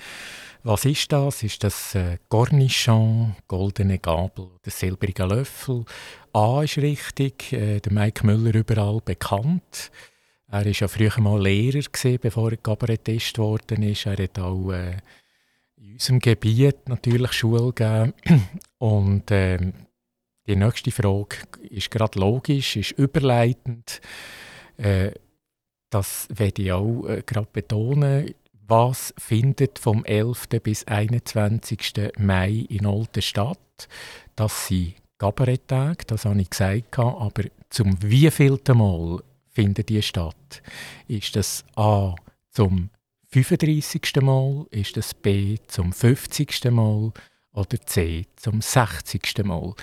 Was 0.64 0.86
ist 0.86 1.12
das? 1.12 1.44
Ist 1.44 1.64
das 1.64 1.94
äh, 1.96 2.18
Cornichon, 2.30 3.36
goldene 3.48 4.00
Gabel 4.00 4.46
oder 4.46 4.72
silbrige 4.72 5.26
Löffel? 5.26 5.86
A 6.32 6.64
ist 6.64 6.78
richtig, 6.78 7.54
äh, 7.54 7.80
der 7.80 7.92
Mike 7.92 8.26
Müller 8.26 8.56
überall 8.56 9.00
bekannt. 9.04 9.92
Er 10.48 10.66
war 10.66 10.72
ja 10.72 10.88
früher 10.88 11.20
mal 11.20 11.42
Lehrer, 11.42 11.82
gewesen, 11.82 12.20
bevor 12.22 12.52
er 12.52 12.58
Kabarettist 12.58 13.34
geworden 13.34 13.84
ist. 13.84 14.06
Er 14.06 14.24
hat 14.24 14.40
auch 14.40 14.72
äh, 14.72 14.98
in 15.78 15.94
unserem 15.94 16.20
Gebiet 16.20 16.88
natürlich 16.88 17.34
Schule 17.34 17.74
gegeben. 17.74 18.14
Und 18.78 19.32
äh, 19.32 19.58
die 20.48 20.56
nächste 20.56 20.92
Frage 20.92 21.38
ist 21.70 21.92
gerade 21.92 22.20
logisch, 22.20 22.76
ist 22.76 22.92
überleitend. 22.92 24.02
Äh, 24.78 25.12
das 25.90 26.28
werde 26.34 26.62
ich 26.62 26.72
auch 26.72 27.06
äh, 27.08 27.24
gerade 27.26 27.48
betonen. 27.52 28.34
Was 28.66 29.14
findet 29.18 29.80
vom 29.80 30.04
11. 30.06 30.48
bis 30.64 30.86
21. 30.86 32.12
Mai 32.18 32.66
in 32.70 32.86
Olten 32.86 33.22
statt? 33.22 33.88
Das 34.36 34.68
sind 34.68 34.96
Kabaretttage, 35.18 36.06
das 36.08 36.26
habe 36.26 36.42
ich 36.42 36.50
gesagt, 36.50 36.98
aber 37.00 37.44
zum 37.70 38.02
wievielten 38.02 38.78
Mal 38.78 39.22
findet 39.50 39.90
die 39.90 40.02
statt? 40.02 40.62
Ist 41.08 41.36
das 41.36 41.64
A 41.76 42.16
zum 42.50 42.90
35. 43.30 44.22
Mal, 44.22 44.66
ist 44.70 44.98
das 44.98 45.14
B 45.14 45.58
zum 45.68 45.94
50. 45.94 46.72
Mal 46.72 47.12
oder 47.54 47.80
C 47.86 48.26
zum 48.36 48.62
60. 48.62 49.44
Mal? 49.46 49.74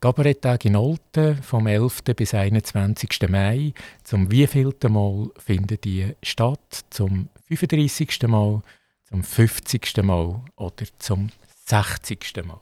Kabaretttag 0.00 0.64
in 0.64 0.76
Olten 0.76 1.42
vom 1.42 1.66
11. 1.66 2.02
bis 2.16 2.34
21. 2.34 3.28
Mai. 3.28 3.72
Zum 4.02 4.30
wievielten 4.30 4.92
Mal 4.92 5.30
finden 5.38 5.78
die 5.82 6.14
statt? 6.22 6.84
Zum 6.90 7.28
35. 7.48 8.22
Mal, 8.22 8.62
zum 9.08 9.22
50. 9.22 9.96
Mal 10.02 10.42
oder 10.56 10.84
zum 10.98 11.30
60. 11.66 12.44
Mal? 12.46 12.60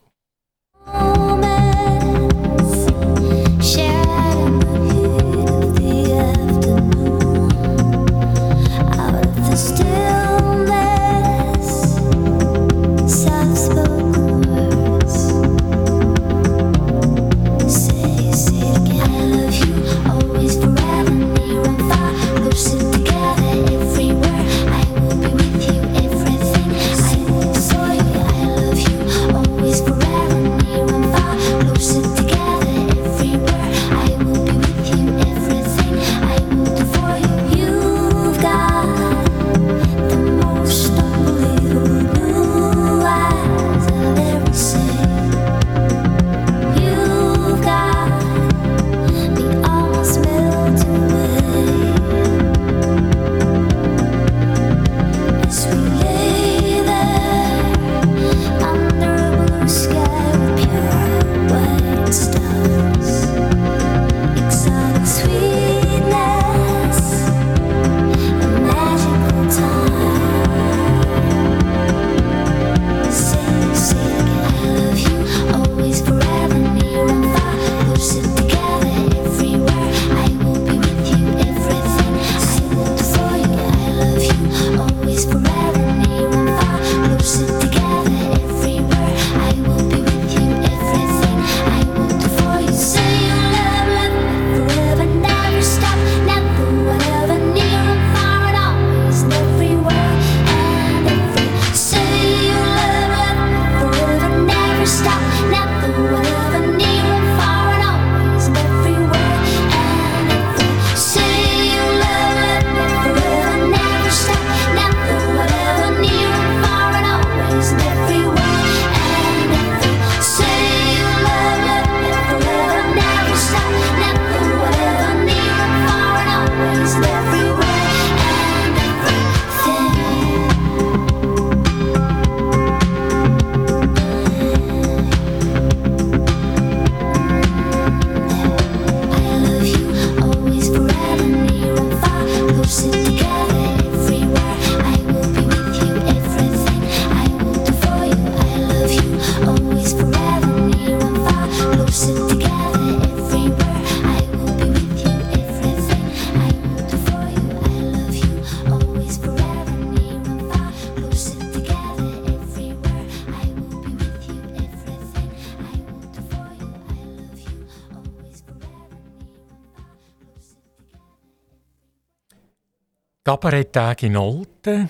Kabaretttag 173.29 174.05
in 174.05 174.17
Olten, 174.17 174.89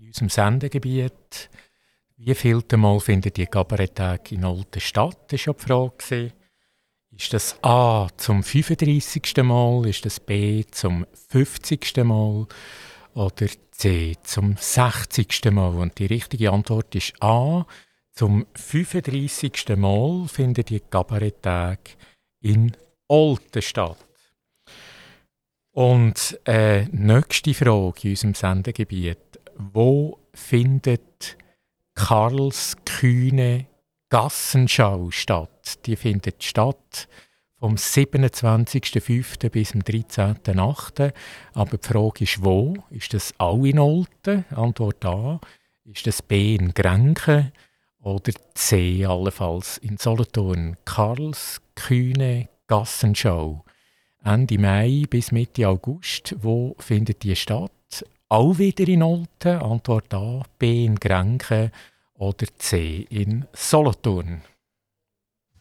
in 0.00 0.06
unserem 0.08 0.28
Sendegebiet. 0.28 1.48
Wie 2.16 2.34
vielte 2.34 2.76
Mal 2.76 2.98
findet 2.98 3.36
die 3.36 3.46
Kabaretttag 3.46 4.32
in 4.32 4.44
Olten 4.44 4.80
statt, 4.80 5.16
Das 5.28 5.46
war 5.46 5.54
die 5.54 5.62
Frage. 5.62 6.32
Ist 7.12 7.32
das 7.32 7.62
A 7.62 8.08
zum 8.16 8.42
35. 8.42 9.44
Mal, 9.44 9.86
ist 9.86 10.04
das 10.04 10.18
B 10.18 10.64
zum 10.72 11.06
50. 11.28 11.98
Mal 11.98 12.48
oder 13.14 13.46
C 13.70 14.16
zum 14.24 14.56
60. 14.58 15.52
Mal? 15.52 15.76
Und 15.76 15.96
die 16.00 16.06
richtige 16.06 16.50
Antwort 16.50 16.92
ist 16.96 17.22
A. 17.22 17.66
Zum 18.10 18.46
35. 18.56 19.76
Mal 19.76 20.26
findet 20.26 20.70
die 20.70 20.80
Kabaretttag 20.80 21.78
in 22.40 22.76
Olten 23.06 23.62
statt. 23.62 24.09
Und 25.80 26.38
äh, 26.44 26.84
nächste 26.92 27.54
Frage 27.54 28.00
in 28.02 28.10
unserem 28.10 28.34
Sendegebiet. 28.34 29.40
Wo 29.56 30.18
findet 30.34 31.38
Karls 31.94 32.76
kühne 32.84 33.64
Gassenschau 34.10 35.10
statt? 35.10 35.86
Die 35.86 35.96
findet 35.96 36.44
statt 36.44 37.08
vom 37.58 37.76
27.05. 37.76 39.48
bis 39.48 39.70
zum 39.70 39.80
13.08. 39.80 41.14
Aber 41.54 41.78
die 41.78 41.88
Frage 41.88 42.24
ist, 42.24 42.44
wo? 42.44 42.74
Ist 42.90 43.14
das 43.14 43.32
auch 43.38 43.64
in 43.64 43.78
Olten? 43.78 44.44
Antwort 44.50 45.02
A. 45.06 45.40
Ist 45.86 46.06
das 46.06 46.20
B 46.20 46.56
in 46.56 46.74
Grenken? 46.74 47.52
Oder 48.02 48.32
C 48.52 49.06
allenfalls 49.06 49.78
in 49.78 49.96
Solothurn? 49.96 50.76
Karls 50.84 51.62
kühne 51.74 52.50
Gassenschau. 52.66 53.64
Ende 54.24 54.58
Mai 54.58 55.04
bis 55.08 55.32
Mitte 55.32 55.66
August. 55.66 56.36
Wo 56.40 56.76
findet 56.78 57.22
die 57.22 57.34
statt? 57.34 57.70
Auch 58.28 58.58
wieder 58.58 58.86
in 58.86 59.02
Olten, 59.02 59.58
Antwort 59.60 60.12
A, 60.14 60.42
B 60.58 60.84
in 60.84 60.96
Grenken 60.96 61.72
oder 62.14 62.46
C 62.58 63.06
in 63.08 63.46
Solothurn. 63.52 64.42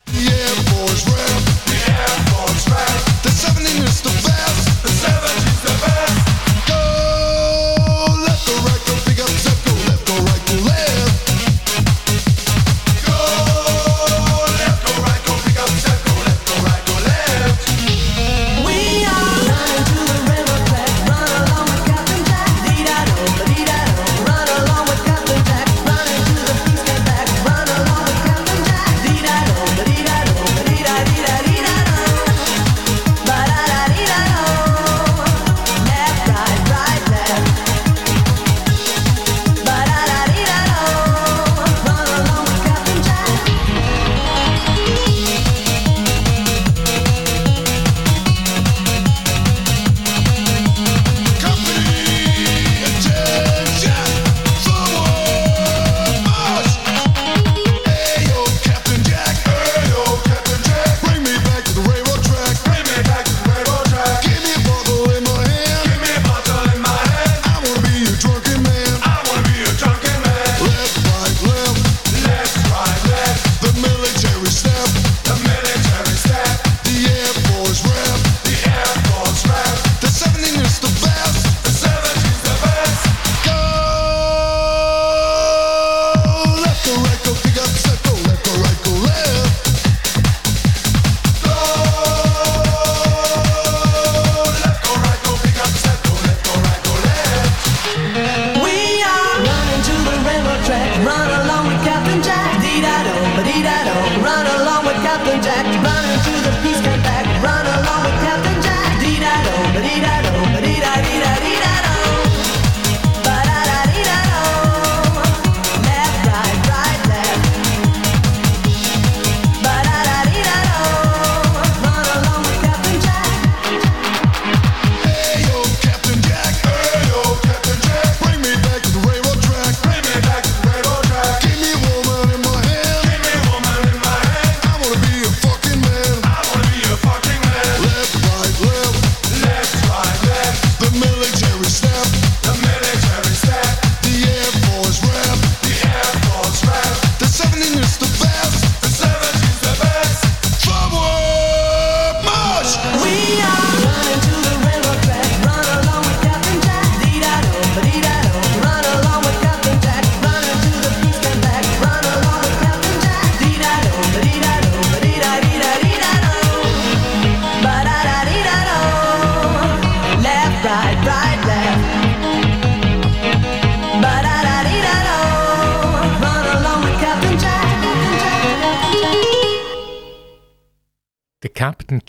Air 0.08 0.56
Force 0.70 1.08
rap, 1.08 1.44
Air 1.88 2.08
Force 2.32 2.70
rap, 2.70 3.24
the 3.24 3.30
17 3.30 3.84
is 3.86 4.02
the 4.02 4.10
best, 4.10 4.84
the 4.84 4.90
17 4.90 5.59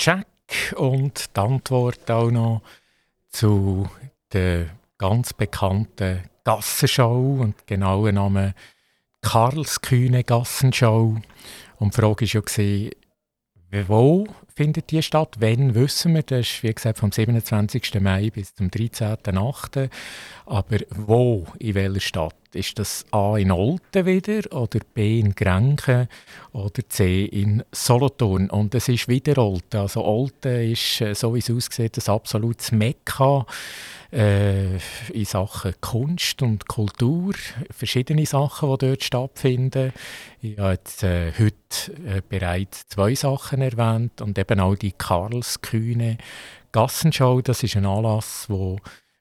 Jack 0.03 0.27
und 0.77 1.37
die 1.37 1.41
Antwort 1.41 2.11
auch 2.11 2.31
noch 2.31 2.63
zu 3.29 3.87
der 4.33 4.71
ganz 4.97 5.35
bekannten 5.35 6.23
Gassenshow 6.43 7.37
und 7.43 7.67
genauen 7.67 8.15
Namen 8.15 8.55
Karlskühne 9.21 10.25
Gassenshow. 10.25 11.21
Und 11.77 11.95
die 11.95 12.01
Frage 12.01 12.27
war 12.35 12.65
ja, 12.65 13.89
wo 13.89 14.27
findet 14.61 14.91
die 14.91 15.03
statt? 15.03 15.37
Wann 15.39 15.75
wissen 15.75 16.15
wir? 16.15 16.23
Das 16.23 16.41
ist, 16.41 16.63
wie 16.63 16.75
gesagt, 16.75 16.99
vom 16.99 17.11
27. 17.11 17.99
Mai 17.99 18.29
bis 18.29 18.55
zum 18.55 18.69
13.8. 18.69 19.89
Aber 20.45 20.77
wo, 20.91 21.47
in 21.59 21.75
welcher 21.77 22.01
Stadt? 22.01 22.35
Ist 22.53 22.79
das 22.79 23.07
A 23.11 23.39
in 23.39 23.53
Olten 23.53 24.05
wieder 24.05 24.53
oder 24.53 24.81
B 24.93 25.19
in 25.19 25.35
Grenken 25.35 26.09
oder 26.53 26.83
C 26.91 27.25
in 27.25 27.63
Solothurn? 27.73 28.51
Und 28.51 28.75
es 28.75 28.91
ist 28.91 29.09
wieder 29.09 29.39
Olten. 29.39 29.79
Also 29.79 30.05
Olten 30.05 30.73
ist, 30.73 31.01
äh, 31.01 31.15
so 31.15 31.35
wie 31.35 31.39
es 31.39 31.51
aussieht, 31.51 31.97
ein 31.97 32.13
absolutes 32.13 32.71
Mekka 32.71 33.47
äh, 34.13 34.77
in 35.13 35.25
Sachen 35.25 35.75
Kunst 35.81 36.43
und 36.43 36.69
Kultur. 36.69 37.35
Verschiedene 37.71 38.27
Sachen, 38.27 38.71
die 38.71 38.87
dort 38.87 39.05
stattfinden. 39.05 39.93
Ich 40.41 40.59
habe 40.59 40.73
jetzt 40.73 41.03
äh, 41.03 41.33
heute 41.39 41.93
äh, 42.07 42.23
bereits 42.29 42.89
zwei 42.89 43.15
Sachen 43.15 43.63
erwähnt 43.63 44.21
und 44.21 44.39
eben 44.39 44.61
auch 44.61 44.77
die 44.77 44.93
Karlskühne 44.93 46.19
Gassenschau. 46.73 47.41
Das 47.41 47.63
ist 47.63 47.77
ein 47.77 47.87
Anlass, 47.87 48.47
der 48.49 48.77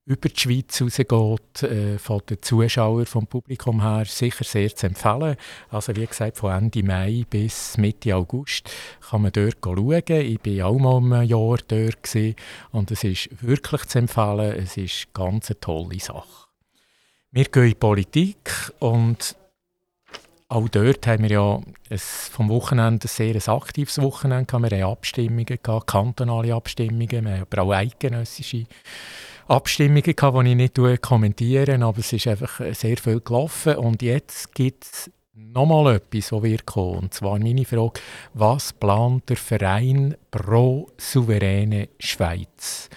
über 0.09 0.27
die 0.27 0.39
Schweiz 0.39 0.81
rausgeht, 0.81 1.63
äh, 1.63 1.99
von 1.99 2.21
den 2.27 2.41
Zuschauern, 2.41 3.05
vom 3.05 3.27
Publikum 3.27 3.79
her, 3.79 4.05
sicher 4.05 4.43
sehr 4.43 4.75
zu 4.75 4.87
empfehlen. 4.87 5.35
Also 5.69 5.95
wie 5.95 6.07
gesagt, 6.07 6.37
von 6.37 6.51
Ende 6.51 6.81
Mai 6.81 7.25
bis 7.29 7.77
Mitte 7.77 8.15
August 8.15 8.71
kann 9.07 9.21
man 9.21 9.31
dort 9.31 9.57
schauen. 9.63 10.03
Ich 10.07 10.39
war 10.43 10.67
auch 10.67 10.79
mal 10.79 11.21
ein 11.21 11.27
Jahr 11.27 11.57
dort 11.67 12.01
gewesen, 12.01 12.35
und 12.71 12.89
es 12.89 13.03
ist 13.03 13.29
wirklich 13.41 13.85
zu 13.85 13.99
empfehlen. 13.99 14.55
Es 14.55 14.77
ist 14.77 15.13
ganz 15.13 15.51
eine 15.51 15.59
tolle 15.59 15.99
Sache. 15.99 16.47
Wir 17.29 17.45
gehen 17.45 17.63
in 17.63 17.69
die 17.69 17.75
Politik 17.75 18.71
und 18.79 19.35
auch 20.47 20.67
dort 20.69 21.05
haben 21.05 21.21
wir 21.21 21.29
ja 21.29 21.61
ein, 21.91 21.97
vom 21.99 22.49
Wochenende 22.49 23.05
ein 23.05 23.07
sehr 23.07 23.35
aktives 23.47 24.01
Wochenende. 24.01 24.51
Wir 24.51 24.83
haben 24.83 24.91
Abstimmungen 24.91 25.59
kantonale 25.85 26.55
Abstimmungen, 26.55 27.25
wir 27.25 27.31
haben 27.31 27.41
aber 27.41 27.61
auch 27.61 27.71
eidgenössische 27.71 28.65
gehabt, 30.15 30.45
die 30.45 30.51
ich 30.51 30.55
nicht 30.55 31.01
kommentieren 31.01 31.83
aber 31.83 31.99
es 31.99 32.13
ist 32.13 32.27
einfach 32.27 32.61
sehr 32.73 32.97
viel 32.97 33.19
gelaufen. 33.19 33.75
Und 33.77 34.01
jetzt 34.01 34.53
gibt 34.53 34.83
es 34.83 35.11
nochmal 35.33 35.95
etwas, 35.95 36.29
das 36.29 36.43
wird 36.43 36.65
kommen. 36.65 36.99
Und 36.99 37.13
zwar 37.13 37.39
meine 37.39 37.65
Frage, 37.65 37.99
was 38.33 38.73
plant 38.73 39.29
der 39.29 39.37
Verein 39.37 40.15
pro 40.29 40.89
souveräne 40.97 41.89
Schweiz? 41.99 42.89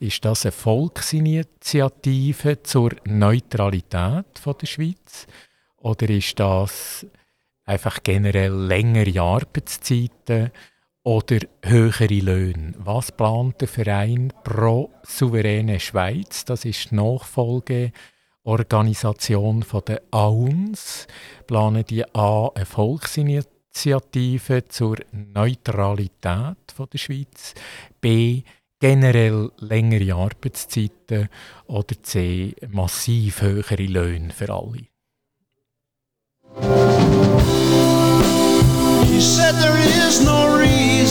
Ist 0.00 0.24
das 0.24 0.44
eine 0.44 0.52
Volksinitiative 0.52 2.62
zur 2.62 2.90
Neutralität 3.04 4.38
von 4.40 4.54
der 4.60 4.66
Schweiz? 4.66 5.26
Oder 5.76 6.10
ist 6.10 6.40
das 6.40 7.06
einfach 7.64 8.02
generell 8.02 8.52
längere 8.52 9.20
Arbeitszeiten? 9.20 10.50
Oder 11.10 11.40
höhere 11.64 12.06
Löhne. 12.06 12.72
Was 12.78 13.10
plant 13.10 13.60
der 13.60 13.66
Verein 13.66 14.32
pro 14.44 14.92
souveräne 15.02 15.80
Schweiz? 15.80 16.44
Das 16.44 16.64
ist 16.64 16.92
die 16.92 16.94
Nachfolgeorganisation 16.94 19.64
der 19.88 20.02
AUNS. 20.12 21.08
Planen 21.48 21.84
die 21.84 22.04
A 22.14 22.52
eine 22.54 22.64
Volksinitiative 22.64 24.68
zur 24.68 24.98
Neutralität 25.10 26.56
der 26.78 26.98
Schweiz, 26.98 27.54
B 28.00 28.42
generell 28.78 29.50
längere 29.58 30.14
Arbeitszeiten 30.14 31.28
oder 31.66 32.00
C 32.04 32.54
massiv 32.68 33.42
höhere 33.42 33.82
Löhne 33.82 34.30
für 34.30 34.54
alle. 34.54 34.86
He 39.02 39.18
said 39.20 39.56
there 39.60 39.76
is 39.76 40.24
no 40.24 40.56
reason 40.56 40.79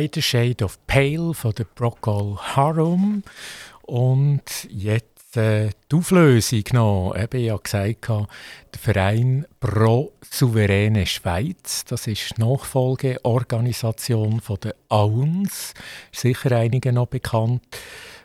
Wider 0.00 0.22
Shade 0.22 0.64
of 0.64 0.78
Pale 0.86 1.34
von 1.34 1.52
der 1.52 1.64
Procol 1.64 2.38
Harum. 2.38 3.22
Und 3.82 4.66
jetzt 4.70 5.36
äh, 5.36 5.68
die 5.92 5.96
Auflösung 5.96 6.64
noch. 6.72 7.14
Eben, 7.14 7.38
ich 7.38 7.50
habe 7.50 7.62
gesagt, 7.62 8.08
der 8.08 8.80
Verein 8.80 9.44
Pro 9.60 10.14
Souveräne 10.22 11.04
Schweiz, 11.04 11.84
das 11.84 12.06
ist 12.06 12.38
die 12.38 12.40
Nachfolgeorganisation 12.40 14.40
von 14.40 14.56
der 14.62 14.74
AUNS, 14.88 15.74
sicher 16.12 16.52
einigen 16.52 16.94
noch 16.94 17.08
bekannt. 17.08 17.62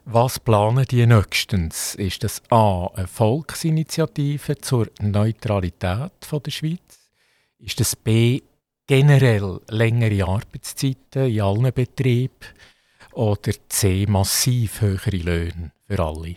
Was 0.05 0.39
planen 0.39 0.85
die 0.89 1.05
nächstens? 1.05 1.95
Ist 1.95 2.23
das 2.23 2.41
A. 2.51 2.87
eine 2.93 3.07
Volksinitiative 3.07 4.57
zur 4.59 4.87
Neutralität 5.01 6.13
von 6.21 6.41
der 6.41 6.51
Schweiz? 6.51 7.09
Ist 7.59 7.81
das 7.81 7.97
B 7.97 8.43
generell 8.87 9.61
längere 9.69 10.27
Arbeitszeiten 10.27 11.29
in 11.29 11.41
allen 11.41 11.73
Betrieben 11.73 12.33
oder 13.13 13.51
C 13.69 14.05
massiv 14.07 14.81
höhere 14.81 15.17
Löhne 15.17 15.71
für 15.87 15.99
alle. 15.99 16.35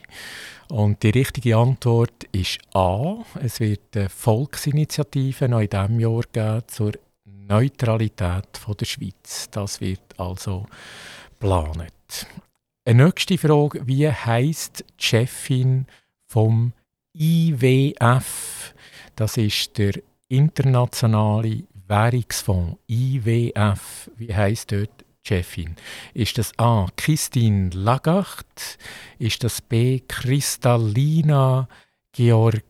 Und 0.71 1.03
die 1.03 1.11
richtige 1.11 1.57
Antwort 1.57 2.25
ist 2.33 2.59
A. 2.75 3.25
Es 3.41 3.61
wird 3.61 3.97
eine 3.97 4.09
Volksinitiative 4.09 5.49
noch 5.49 5.61
in 5.61 5.71
diesem 5.71 6.01
Jahr 6.01 6.23
geben 6.33 6.63
zur 6.69 6.93
Neutralität 7.25 8.61
der 8.79 8.85
Schweiz. 8.85 9.49
Das 9.51 9.81
wird 9.81 10.19
also 10.19 10.67
geplant. 11.31 12.27
Eine 12.85 13.05
nächste 13.05 13.39
Frage, 13.39 13.87
wie 13.87 14.11
heißt 14.11 14.85
die 14.99 15.05
Chefin 15.05 15.87
vom 16.27 16.73
IWF? 17.15 18.75
Das 19.17 19.37
ist 19.37 19.77
der 19.79 19.95
internationale 20.29 21.65
Währungsfonds, 21.89 22.79
IWF, 22.87 24.11
wie 24.17 24.35
heißt 24.35 24.73
dort 24.73 25.05
Chefin? 25.23 25.77
Ist 26.15 26.39
das 26.39 26.53
A. 26.59 26.87
Christine 26.97 27.71
Lagarde? 27.71 28.45
Ist 29.19 29.43
das 29.45 29.61
B. 29.61 30.01
Kristalina 30.01 31.69
Georgieva? 32.13 32.61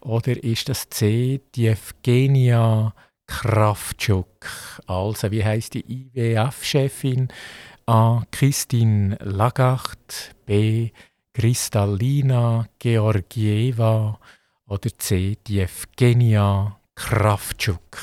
Oder 0.00 0.42
ist 0.42 0.68
das 0.68 0.88
C. 0.88 1.40
Die 1.54 1.66
Evgenia 1.68 2.94
Kravchuk? 3.26 4.46
Also, 4.86 5.30
wie 5.30 5.44
heißt 5.44 5.74
die 5.74 5.84
IWF-Chefin? 6.14 7.28
A. 7.86 8.22
Christine 8.30 9.16
Lagarde, 9.20 9.96
B. 10.46 10.90
Kristalina 11.32 12.68
Georgieva 12.78 14.18
oder 14.66 14.90
C. 14.98 15.36
Die 15.46 15.60
Evgenia 15.60 16.77
Krawczuk. 16.98 17.96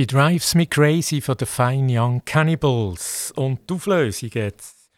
She 0.00 0.06
Drives 0.06 0.54
Me 0.54 0.66
Crazy 0.66 1.20
von 1.20 1.36
den 1.36 1.46
Fine 1.46 2.00
Young 2.00 2.24
Cannibals. 2.24 3.34
Und 3.36 3.68
die 3.68 3.74
Auflösung 3.74 4.30
jetzt 4.32 4.88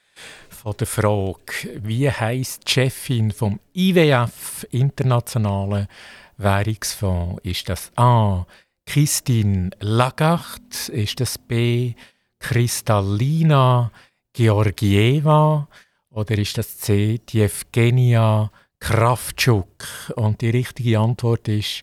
von 0.49 0.77
der 0.79 0.87
Frage, 0.87 1.81
wie 1.83 2.09
heisst 2.09 2.69
die 2.69 2.71
Chefin 2.71 3.33
vom 3.33 3.59
IWF, 3.75 4.65
Internationalen 4.71 5.89
Währungsfonds? 6.37 7.41
Ist 7.43 7.69
das 7.69 7.91
A. 7.97 8.47
Christine 8.87 9.71
Lagarde? 9.81 10.93
Ist 10.93 11.19
das 11.19 11.37
B. 11.37 11.95
Kristallina 12.39 13.91
Georgieva? 14.33 15.67
Oder 16.11 16.39
ist 16.39 16.59
das 16.59 16.79
C. 16.79 17.19
Die 17.29 17.43
Evgenia 17.43 18.53
Kravchuk? 18.79 20.13
Und 20.15 20.43
die 20.43 20.51
richtige 20.51 21.01
Antwort 21.01 21.49
ist 21.49 21.83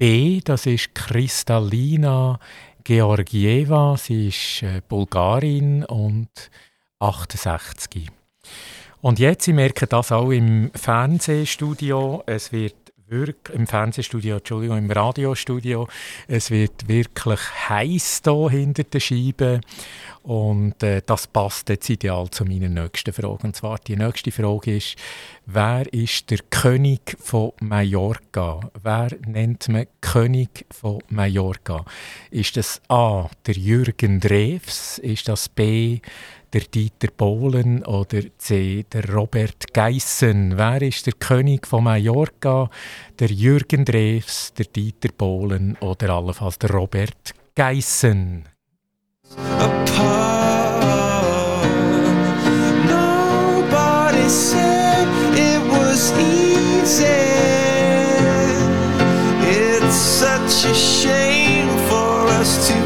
B, 0.00 0.40
das 0.42 0.64
ist 0.64 0.94
Kristallina 0.94 2.40
Georgieva. 2.84 3.98
Sie 3.98 4.28
ist 4.28 4.62
äh, 4.62 4.80
Bulgarin 4.88 5.84
und 5.84 6.30
68. 7.00 8.08
Und 9.02 9.18
jetzt, 9.18 9.44
Sie 9.44 9.52
merken 9.52 9.86
das 9.90 10.10
auch 10.10 10.30
im 10.30 10.70
Fernsehstudio, 10.74 12.22
es 12.24 12.50
wird 12.50 12.79
wirklich, 13.10 13.56
im 13.56 13.66
Fernsehstudio, 13.66 14.36
Entschuldigung, 14.36 14.78
im 14.78 14.90
Radiostudio, 14.90 15.88
es 16.28 16.50
wird 16.50 16.88
wirklich 16.88 17.40
heiß 17.68 18.22
hier 18.24 18.50
hinter 18.50 18.84
der 18.84 19.00
Scheibe 19.00 19.60
und 20.22 20.82
äh, 20.82 21.02
das 21.04 21.26
passt 21.26 21.68
jetzt 21.70 21.88
ideal 21.88 22.28
zu 22.30 22.44
meiner 22.44 22.68
nächsten 22.68 23.12
Frage. 23.12 23.38
Und 23.42 23.56
zwar 23.56 23.78
die 23.78 23.96
nächste 23.96 24.30
Frage 24.30 24.76
ist, 24.76 24.96
wer 25.46 25.92
ist 25.92 26.30
der 26.30 26.38
König 26.50 27.16
von 27.18 27.52
Mallorca? 27.60 28.60
Wer 28.82 29.08
nennt 29.26 29.68
man 29.68 29.86
König 30.00 30.66
von 30.70 30.98
Mallorca? 31.08 31.84
Ist 32.30 32.56
das 32.56 32.82
A, 32.88 33.28
der 33.46 33.54
Jürgen 33.54 34.20
Drews? 34.20 34.98
Ist 34.98 35.28
das 35.28 35.48
B, 35.48 36.00
der 36.52 36.62
Dieter 36.62 37.08
Bohlen 37.16 37.84
oder 37.84 38.22
C, 38.38 38.84
der 38.92 39.08
Robert 39.14 39.72
Geissen? 39.72 40.58
Wer 40.58 40.82
ist 40.82 41.06
der 41.06 41.12
König 41.14 41.66
von 41.66 41.84
Mallorca? 41.84 42.68
Der 43.18 43.28
Jürgen 43.28 43.84
Drews, 43.84 44.52
der 44.54 44.66
Dieter 44.66 45.10
Bohlen 45.16 45.76
oder 45.80 46.10
allenfalls 46.10 46.58
der 46.58 46.70
Robert 46.70 47.34
Geissen? 47.54 48.48
Nobody 52.86 54.28
said 54.28 55.08
it 55.34 55.62
was 55.70 56.12
easy. 56.18 57.04
It's 59.42 59.94
such 59.94 60.64
a 60.68 60.74
shame 60.74 61.68
for 61.88 62.26
us 62.40 62.68
to 62.68 62.79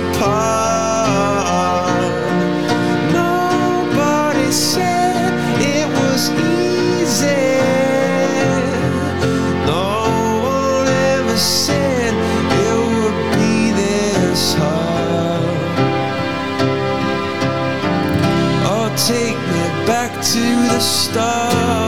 to 20.85 21.84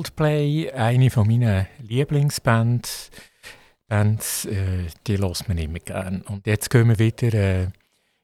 Coldplay, 0.00 0.70
eine 0.72 1.10
von 1.10 1.26
meinen 1.26 1.66
Lieblingsbands. 1.82 3.10
Bands, 3.86 4.46
äh, 4.46 4.86
die 5.06 5.16
lässt 5.16 5.46
man 5.46 5.58
immer 5.58 5.78
gerne. 5.78 6.22
Und 6.26 6.46
jetzt 6.46 6.70
gehen 6.70 6.88
wir 6.88 6.98
wieder, 6.98 7.34
äh, 7.34 7.66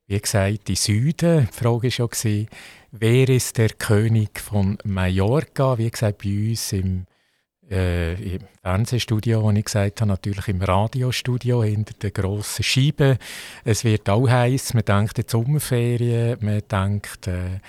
wie 0.07 0.19
gesagt, 0.19 0.71
in 0.71 0.77
Süden. 0.77 1.49
Die 1.51 1.53
Frage 1.53 1.91
war 1.99 2.31
ja, 2.31 2.47
wer 2.93 3.29
ist 3.29 3.59
der 3.59 3.69
König 3.69 4.41
von 4.41 4.79
Mallorca? 4.85 5.77
Wie 5.77 5.91
gesagt, 5.91 6.23
bei 6.23 6.49
uns 6.49 6.73
im, 6.73 7.05
äh, 7.71 8.37
im 8.37 8.41
Fernsehstudio, 8.63 9.43
wo 9.43 9.51
ich 9.51 9.65
gesagt 9.67 10.01
habe, 10.01 10.09
natürlich 10.09 10.49
im 10.49 10.63
Radiostudio 10.63 11.63
hinter 11.63 11.93
der 12.01 12.11
grossen 12.11 12.63
Scheibe. 12.63 13.19
Es 13.65 13.85
wird 13.85 14.09
auch 14.09 14.27
heiß. 14.27 14.73
Man 14.73 14.85
denkt 14.87 15.19
jetzt 15.19 15.33
Sommerferien, 15.33 16.39
man 16.41 16.63
denkt 16.71 17.27
äh, 17.27 17.61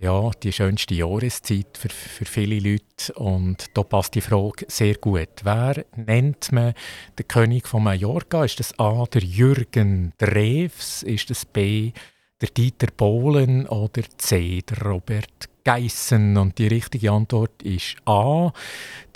ja, 0.00 0.30
die 0.42 0.52
schönste 0.52 0.94
Jahreszeit 0.94 1.76
für, 1.76 1.90
für 1.90 2.24
viele 2.24 2.58
Leute. 2.58 3.12
Und 3.16 3.66
da 3.74 3.82
passt 3.82 4.14
die 4.14 4.22
Frage 4.22 4.64
sehr 4.68 4.94
gut. 4.94 5.28
Wer 5.42 5.84
nennt 5.94 6.50
man 6.52 6.74
den 7.18 7.28
König 7.28 7.68
von 7.68 7.84
Mallorca? 7.84 8.44
Ist 8.44 8.60
das 8.60 8.78
A, 8.78 9.04
der 9.04 9.22
Jürgen 9.22 10.12
Drews? 10.16 11.02
Ist 11.02 11.28
das 11.28 11.44
B, 11.44 11.92
der 12.40 12.48
Dieter 12.48 12.88
Bohlen? 12.96 13.66
Oder 13.68 14.02
C, 14.16 14.62
der 14.62 14.82
Robert 14.82 15.50
Geissen? 15.64 16.38
Und 16.38 16.56
die 16.56 16.68
richtige 16.68 17.12
Antwort 17.12 17.62
ist 17.62 17.96
A, 18.06 18.52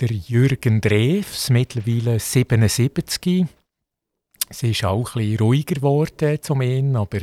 der 0.00 0.10
Jürgen 0.10 0.82
Drews, 0.82 1.48
mittlerweile 1.48 2.20
77. 2.20 3.46
Sie 4.50 4.72
ist 4.72 4.84
auch 4.84 5.16
ein 5.16 5.36
ruhiger 5.36 5.76
geworden 5.76 6.38
zum 6.42 6.60
ihn, 6.60 6.96
aber 6.96 7.20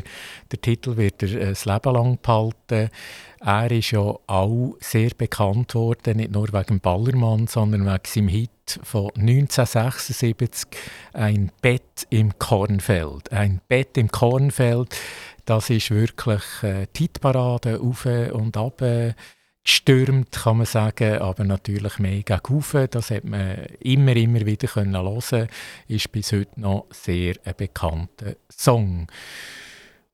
der 0.52 0.62
Titel 0.62 0.98
wird 0.98 1.22
er 1.22 1.50
das 1.50 1.66
Leben 1.66 1.94
lang 1.94 2.20
behalten. 2.22 2.90
Er 3.40 3.72
ist 3.72 3.92
ja 3.92 4.16
auch 4.28 4.76
sehr 4.80 5.12
bekannt 5.18 5.76
worden, 5.76 6.18
nicht 6.18 6.32
nur 6.32 6.52
wegen 6.52 6.80
Ballermann, 6.80 7.48
sondern 7.48 7.86
wegen 7.86 8.06
seinem 8.06 8.28
Hit 8.28 8.80
von 8.84 9.12
1976 9.16 10.68
«Ein 11.14 11.52
Bett 11.62 12.08
im 12.10 12.38
Kornfeld». 12.40 13.32
«Ein 13.32 13.62
Bett 13.68 13.98
im 13.98 14.12
Kornfeld», 14.12 14.96
das 15.46 15.70
ist 15.70 15.92
wirklich 15.92 16.44
äh, 16.64 16.88
die 16.96 17.04
Hitparade 17.04 17.80
auf 17.80 18.06
und 18.06 18.58
ab 18.58 18.82
gestürmt, 19.64 20.32
kann 20.32 20.58
man 20.58 20.66
sagen, 20.66 21.20
aber 21.20 21.44
natürlich 21.44 22.00
mega 22.00 22.38
gegen 22.38 22.88
Das 22.90 23.12
hat 23.12 23.24
man 23.24 23.58
immer, 23.80 24.16
immer 24.16 24.46
wieder 24.46 24.68
hören 24.74 24.94
können. 24.94 25.48
Ist 25.88 26.12
bis 26.12 26.32
heute 26.32 26.60
noch 26.60 26.88
sehr 26.92 27.36
ein 27.46 27.56
bekannter 27.56 28.36
Song. 28.50 29.08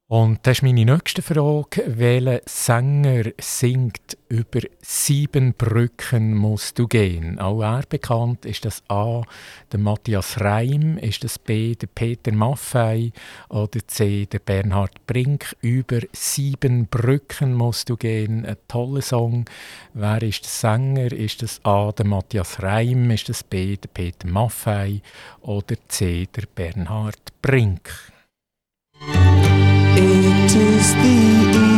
Und 0.09 0.39
das 0.43 0.59
ist 0.59 0.63
meine 0.63 0.85
nächste 0.85 1.21
Frage. 1.21 1.83
Welcher 1.85 2.39
Sänger 2.45 3.25
singt 3.41 4.17
über 4.29 4.61
sieben 4.81 5.53
Brücken 5.53 6.33
musst 6.33 6.79
du 6.79 6.87
gehen? 6.87 7.39
Auch 7.39 7.61
er 7.61 7.83
bekannt. 7.89 8.45
Ist 8.45 8.63
das 8.63 8.83
A, 8.87 9.23
der 9.69 9.81
Matthias 9.81 10.39
Reim? 10.39 10.97
Ist 10.97 11.25
das 11.25 11.37
B, 11.37 11.75
der 11.75 11.87
Peter 11.87 12.31
Maffei? 12.31 13.11
Oder 13.49 13.85
C, 13.85 14.25
der 14.27 14.39
Bernhard 14.39 15.05
Brink? 15.07 15.53
Über 15.59 15.99
sieben 16.13 16.87
Brücken 16.87 17.53
musst 17.53 17.89
du 17.89 17.97
gehen. 17.97 18.45
Ein 18.45 18.55
toller 18.69 19.01
Song. 19.01 19.43
Wer 19.93 20.23
ist 20.23 20.45
der 20.45 20.49
Sänger? 20.49 21.11
Ist 21.11 21.41
das 21.41 21.59
A, 21.65 21.91
der 21.91 22.05
Matthias 22.05 22.63
Reim? 22.63 23.11
Ist 23.11 23.27
das 23.27 23.43
B, 23.43 23.75
der 23.75 23.89
Peter 23.89 24.29
Maffei? 24.29 25.01
Oder 25.41 25.75
C, 25.89 26.29
der 26.33 26.43
Bernhard 26.55 27.33
Brink? 27.41 27.91
It 29.99 30.55
is 30.55 30.93
the 30.93 31.76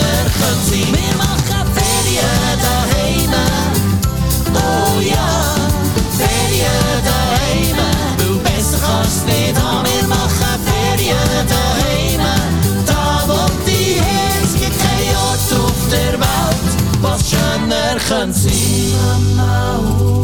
könnte 0.00 0.70
sein. 0.70 0.92
Wir 0.92 1.16
machen 1.16 1.66
Ferien 1.74 2.58
daheim. 2.62 3.34
Oh 4.54 5.00
ja, 5.00 5.54
Ferien 6.18 7.02
daheim. 7.04 7.78
Weil 8.18 8.36
besser 8.38 8.78
kannst 8.84 9.22
du 9.22 9.32
nicht 9.32 9.56
haben. 9.60 9.86
Wir 9.86 10.08
machen 10.08 10.56
Ferien 10.64 11.46
daheim. 11.48 12.22
Da 12.86 13.24
wo 13.26 13.40
die 13.66 14.00
es 14.42 14.52
gibt 14.54 14.78
kein 14.78 15.16
Ort 15.16 15.48
auf 15.64 15.80
der 15.90 16.14
Welt, 16.20 16.68
was 17.00 17.30
schöner 17.30 17.96
könnte 18.08 18.38
sein. 18.38 20.23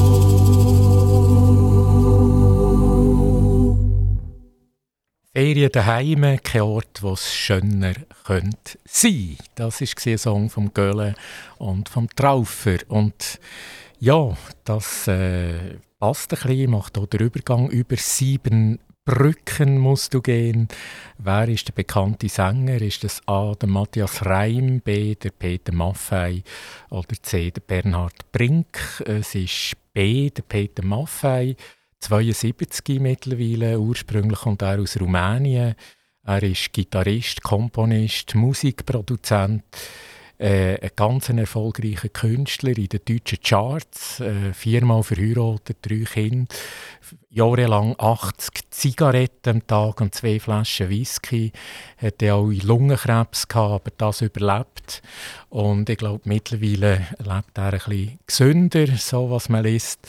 Ferien 5.41 5.73
daheim, 5.73 6.39
kein 6.43 6.61
Ort, 6.61 7.03
wo 7.03 7.15
es 7.15 7.35
schöner 7.35 7.95
könnte 8.27 8.79
sein. 8.85 9.39
Das 9.55 9.81
ist 9.81 10.07
ein 10.07 10.19
Song 10.19 10.51
vom 10.51 10.75
Göhle 10.75 11.15
und 11.57 11.89
vom 11.89 12.11
Traufer. 12.15 12.77
Und 12.89 13.41
ja, 14.01 14.37
das 14.65 15.09
äh, 15.09 15.79
passt 15.99 16.35
ein 16.35 16.47
bisschen, 16.47 16.71
macht 16.73 16.99
auch 16.99 17.07
den 17.07 17.21
Übergang 17.21 17.71
über 17.71 17.97
sieben 17.97 18.81
Brücken 19.07 19.79
musst 19.79 20.13
du 20.13 20.21
gehen. 20.21 20.69
Wer 21.17 21.49
ist 21.49 21.69
der 21.69 21.73
bekannte 21.73 22.29
Sänger? 22.29 22.83
Ist 22.83 23.03
das 23.03 23.27
A. 23.27 23.55
der 23.55 23.71
Matthias 23.71 24.27
Reim, 24.27 24.83
B. 24.83 25.15
der 25.15 25.31
Peter 25.31 25.73
Maffei 25.73 26.43
oder 26.91 27.17
C. 27.23 27.51
der 27.51 27.63
Bernhard 27.63 28.31
Brink? 28.31 29.03
Es 29.07 29.35
ist 29.35 29.73
B. 29.95 30.29
der 30.29 30.43
Peter 30.43 30.85
Maffei. 30.85 31.57
72 32.01 32.99
mittlerweile. 33.01 33.79
Ursprünglich 33.79 34.41
kommt 34.41 34.63
er 34.63 34.81
aus 34.81 34.99
Rumänien. 34.99 35.75
Er 36.25 36.43
ist 36.43 36.73
Gitarrist, 36.73 37.43
Komponist, 37.43 38.35
Musikproduzent, 38.35 39.65
äh, 40.41 40.81
ein 40.81 40.91
ganz 40.97 41.29
erfolgreicher 41.29 42.09
Künstler 42.09 42.77
in 42.77 42.89
den 42.89 43.01
deutschen 43.05 43.43
Charts, 43.43 44.21
äh, 44.21 44.55
viermal 44.55 45.03
verheiratet, 45.03 45.79
drei 45.83 46.05
Kinder, 46.05 46.47
jahrelang 47.29 47.95
80 47.99 48.71
Zigaretten 48.71 49.51
am 49.51 49.67
Tag 49.67 50.01
und 50.01 50.15
zwei 50.15 50.41
Flaschen 50.41 50.89
Whisky. 50.89 51.53
Hat 51.99 52.23
auch 52.25 52.51
Lungenkrebs 52.51 53.49
gehabt, 53.49 53.87
aber 53.87 53.91
das 53.99 54.23
überlebt. 54.23 55.03
Und 55.51 55.91
ich 55.91 55.99
glaube, 55.99 56.23
mittlerweile 56.25 57.07
lebt 57.19 57.59
er 57.59 57.73
ein 57.75 57.79
bisschen 57.79 58.19
gesünder, 58.27 58.87
so 58.97 59.31
was 59.31 59.51
man 59.51 59.65
liest 59.65 60.09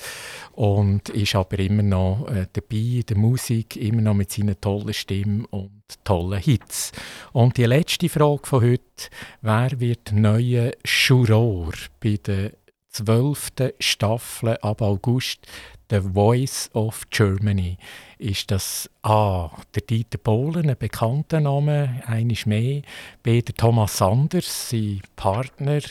und 0.62 1.10
ist 1.10 1.34
aber 1.34 1.58
immer 1.58 1.82
noch 1.82 2.28
äh, 2.28 2.46
dabei 2.54 3.00
in 3.00 3.06
der 3.10 3.18
Musik, 3.18 3.78
immer 3.78 4.04
noch 4.04 4.14
mit 4.14 4.32
seiner 4.32 4.62
tollen 4.62 4.94
Stimme 4.94 5.48
und 5.48 5.82
tollen 6.04 6.40
Hits. 6.40 6.92
Und 7.34 7.58
die 7.58 7.66
letzte 7.66 8.10
Frage 8.10 8.46
von 8.46 8.62
heute, 8.62 9.10
wer 9.42 9.80
wird 9.80 10.12
neuer 10.12 10.74
Juror 10.86 11.72
bei 12.00 12.20
der 12.24 12.52
zwölften 12.90 13.72
Staffel 13.80 14.56
ab 14.58 14.84
August 14.84 15.48
The 15.90 16.02
Voice 16.02 16.70
of 16.76 17.10
Germany? 17.10 17.80
Ist 18.20 18.52
das 18.52 18.88
A. 19.02 19.50
der 19.74 19.82
Dieter 19.82 20.20
Bohlen, 20.20 20.70
ein 20.70 20.78
bekannter 20.78 21.40
Name, 21.40 22.04
eines 22.06 22.46
mehr, 22.46 22.84
B. 23.24 23.42
der 23.42 23.56
Thomas 23.56 23.98
Sanders, 23.98 24.70
sein 24.70 25.02
Partner 25.16 25.82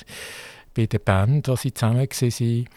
bei 0.75 0.87
der 0.87 1.01
Band, 1.01 1.49
wo 1.49 1.57
sie 1.57 1.75
zusammen 1.75 2.07
waren, 2.09 2.69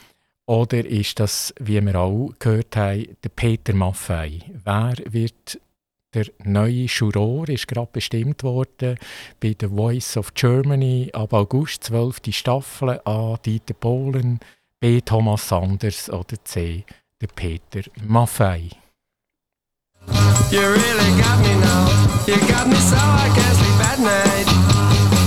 oder 0.46 0.86
ist 0.86 1.20
das, 1.20 1.54
wie 1.60 1.84
wir 1.86 1.96
auch 1.96 2.32
gehört 2.40 2.76
haben, 2.76 3.16
der 3.24 3.30
Peter 3.30 3.74
Maffei? 3.74 4.40
Wer 4.64 4.96
wird 5.10 5.60
der 6.14 6.28
neue 6.44 6.86
Juror 6.86 7.50
ist 7.50 7.68
gerade 7.68 7.90
bestimmt 7.92 8.44
worden 8.44 8.98
bei 9.40 9.56
The 9.60 9.68
Voice 9.68 10.16
of 10.16 10.34
Germany 10.36 11.10
ab 11.14 11.34
August 11.34 11.86
12. 11.86 12.18
Staffel 12.30 13.02
A. 13.06 13.36
Dieter 13.44 13.74
Bohlen, 13.74 14.40
B. 14.80 15.02
Thomas 15.02 15.48
Sanders 15.48 16.10
oder 16.12 16.36
C. 16.44 16.86
der 17.20 17.28
Peter 17.28 17.82
Maffei. 18.06 18.70
You 20.52 20.60
really 20.60 21.22
got 21.22 21.40
me 21.40 21.56
now. 21.56 21.88
You 22.28 22.38
got 22.48 22.68
me 22.68 22.76
so 22.76 22.96
I 22.96 23.32
can't 23.34 23.56
sleep 23.56 23.80
at 23.80 24.00
night. 24.00 25.23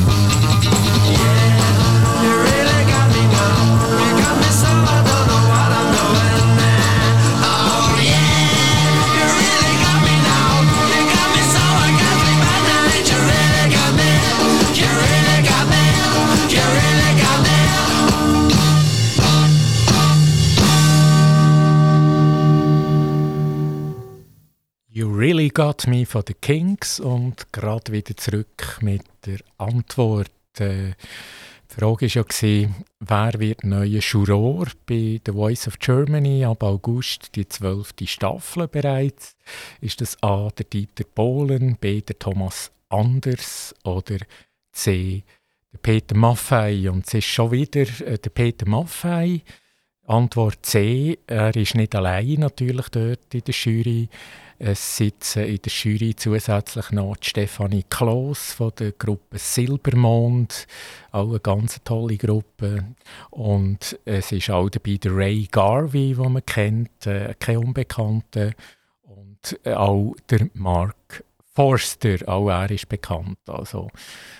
Really 25.17 25.49
Got 25.49 25.87
Me 25.87 26.05
von 26.05 26.23
den 26.27 26.39
Kings 26.43 27.01
und 27.01 27.51
gerade 27.51 27.91
wieder 27.91 28.15
zurück 28.19 28.77
mit 28.83 29.01
der 29.25 29.39
Antwort. 29.57 30.31
Äh, 30.59 30.91
die 31.71 31.75
Frage 31.75 32.15
war 32.15 32.49
ja, 32.51 32.69
wer 33.01 33.41
wird 33.41 33.65
neuer 33.65 34.01
Juror 34.01 34.67
bei 34.85 35.19
The 35.25 35.33
Voice 35.33 35.69
of 35.69 35.79
Germany 35.79 36.45
ab 36.45 36.63
August, 36.63 37.35
die 37.35 37.49
zwölfte 37.49 38.07
Staffel 38.07 38.69
bereits? 38.69 39.37
Ist 39.81 40.03
das 40.03 40.23
A. 40.23 40.51
der 40.51 40.67
Dieter 40.67 41.05
Bohlen, 41.15 41.77
B. 41.77 42.03
der 42.03 42.19
Thomas 42.19 42.71
Anders 42.91 43.75
oder 43.85 44.19
C. 44.73 45.25
der 45.73 45.79
Peter 45.79 46.15
Maffei? 46.15 46.91
Und 46.91 47.07
es 47.07 47.15
ist 47.15 47.25
schon 47.25 47.53
wieder 47.53 47.87
äh, 48.07 48.19
der 48.19 48.31
Peter 48.31 48.69
Maffei. 48.69 49.41
Antwort 50.07 50.59
C. 50.61 51.19
Er 51.27 51.57
ist 51.57 51.75
nicht 51.75 51.95
allein 51.95 52.35
natürlich 52.35 52.89
dort 52.91 53.33
in 53.33 53.41
der 53.41 53.55
Jury. 53.55 54.11
Es 54.59 54.97
sitzen 54.97 55.45
in 55.45 55.59
der 55.61 55.71
Jury 55.73 56.17
zusätzlich 56.17 56.91
noch 56.91 57.17
die 57.17 57.29
Stefanie 57.29 57.85
Kloss 57.91 58.53
von 58.53 58.73
der 58.79 58.93
Gruppe 58.93 59.39
Silbermond, 59.39 60.67
auch 61.13 61.29
eine 61.29 61.41
ganz 61.41 61.79
tolle 61.85 62.17
Gruppe. 62.17 62.95
Und 63.31 63.99
es 64.07 64.33
ist 64.33 64.49
auch 64.49 64.71
dabei 64.71 64.97
der 64.97 65.15
Ray 65.15 65.47
Garvey, 65.51 66.15
den 66.15 66.33
man 66.33 66.47
kennt, 66.47 67.07
äh, 67.07 67.35
kein 67.39 67.59
Unbekannter. 67.59 68.53
Und 69.03 69.59
äh, 69.65 69.75
auch 69.75 70.15
der 70.31 70.49
Mark 70.55 71.23
Forster, 71.55 72.17
auch 72.27 72.51
er 72.51 72.71
ist 72.71 72.89
bekannt. 72.89 73.39
Also 73.47 73.89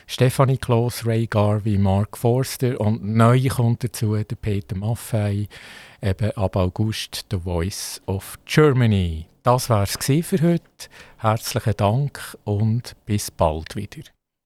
Stefanie 0.07 0.59
Kloss, 0.59 1.07
Ray 1.07 1.27
Garvey, 1.27 1.79
Mark 1.79 2.17
Forster 2.17 2.81
und 2.81 3.05
neu 3.05 3.49
kommt 3.49 3.85
dazu 3.85 4.17
der 4.17 4.37
Peter 4.37 4.77
Maffei, 4.77 5.49
eben 6.03 6.31
ab 6.33 6.57
August 6.57 7.25
The 7.31 7.39
Voice 7.39 8.03
of 8.07 8.39
Germany. 8.45 9.27
Das 9.47 9.71
war 9.71 9.85
es 9.85 9.97
für 10.27 10.43
heute. 10.43 10.89
Herzlichen 11.19 11.77
Dank 11.77 12.37
und 12.43 12.97
bis 13.07 13.31
bald 13.31 13.77
wieder. 13.77 14.03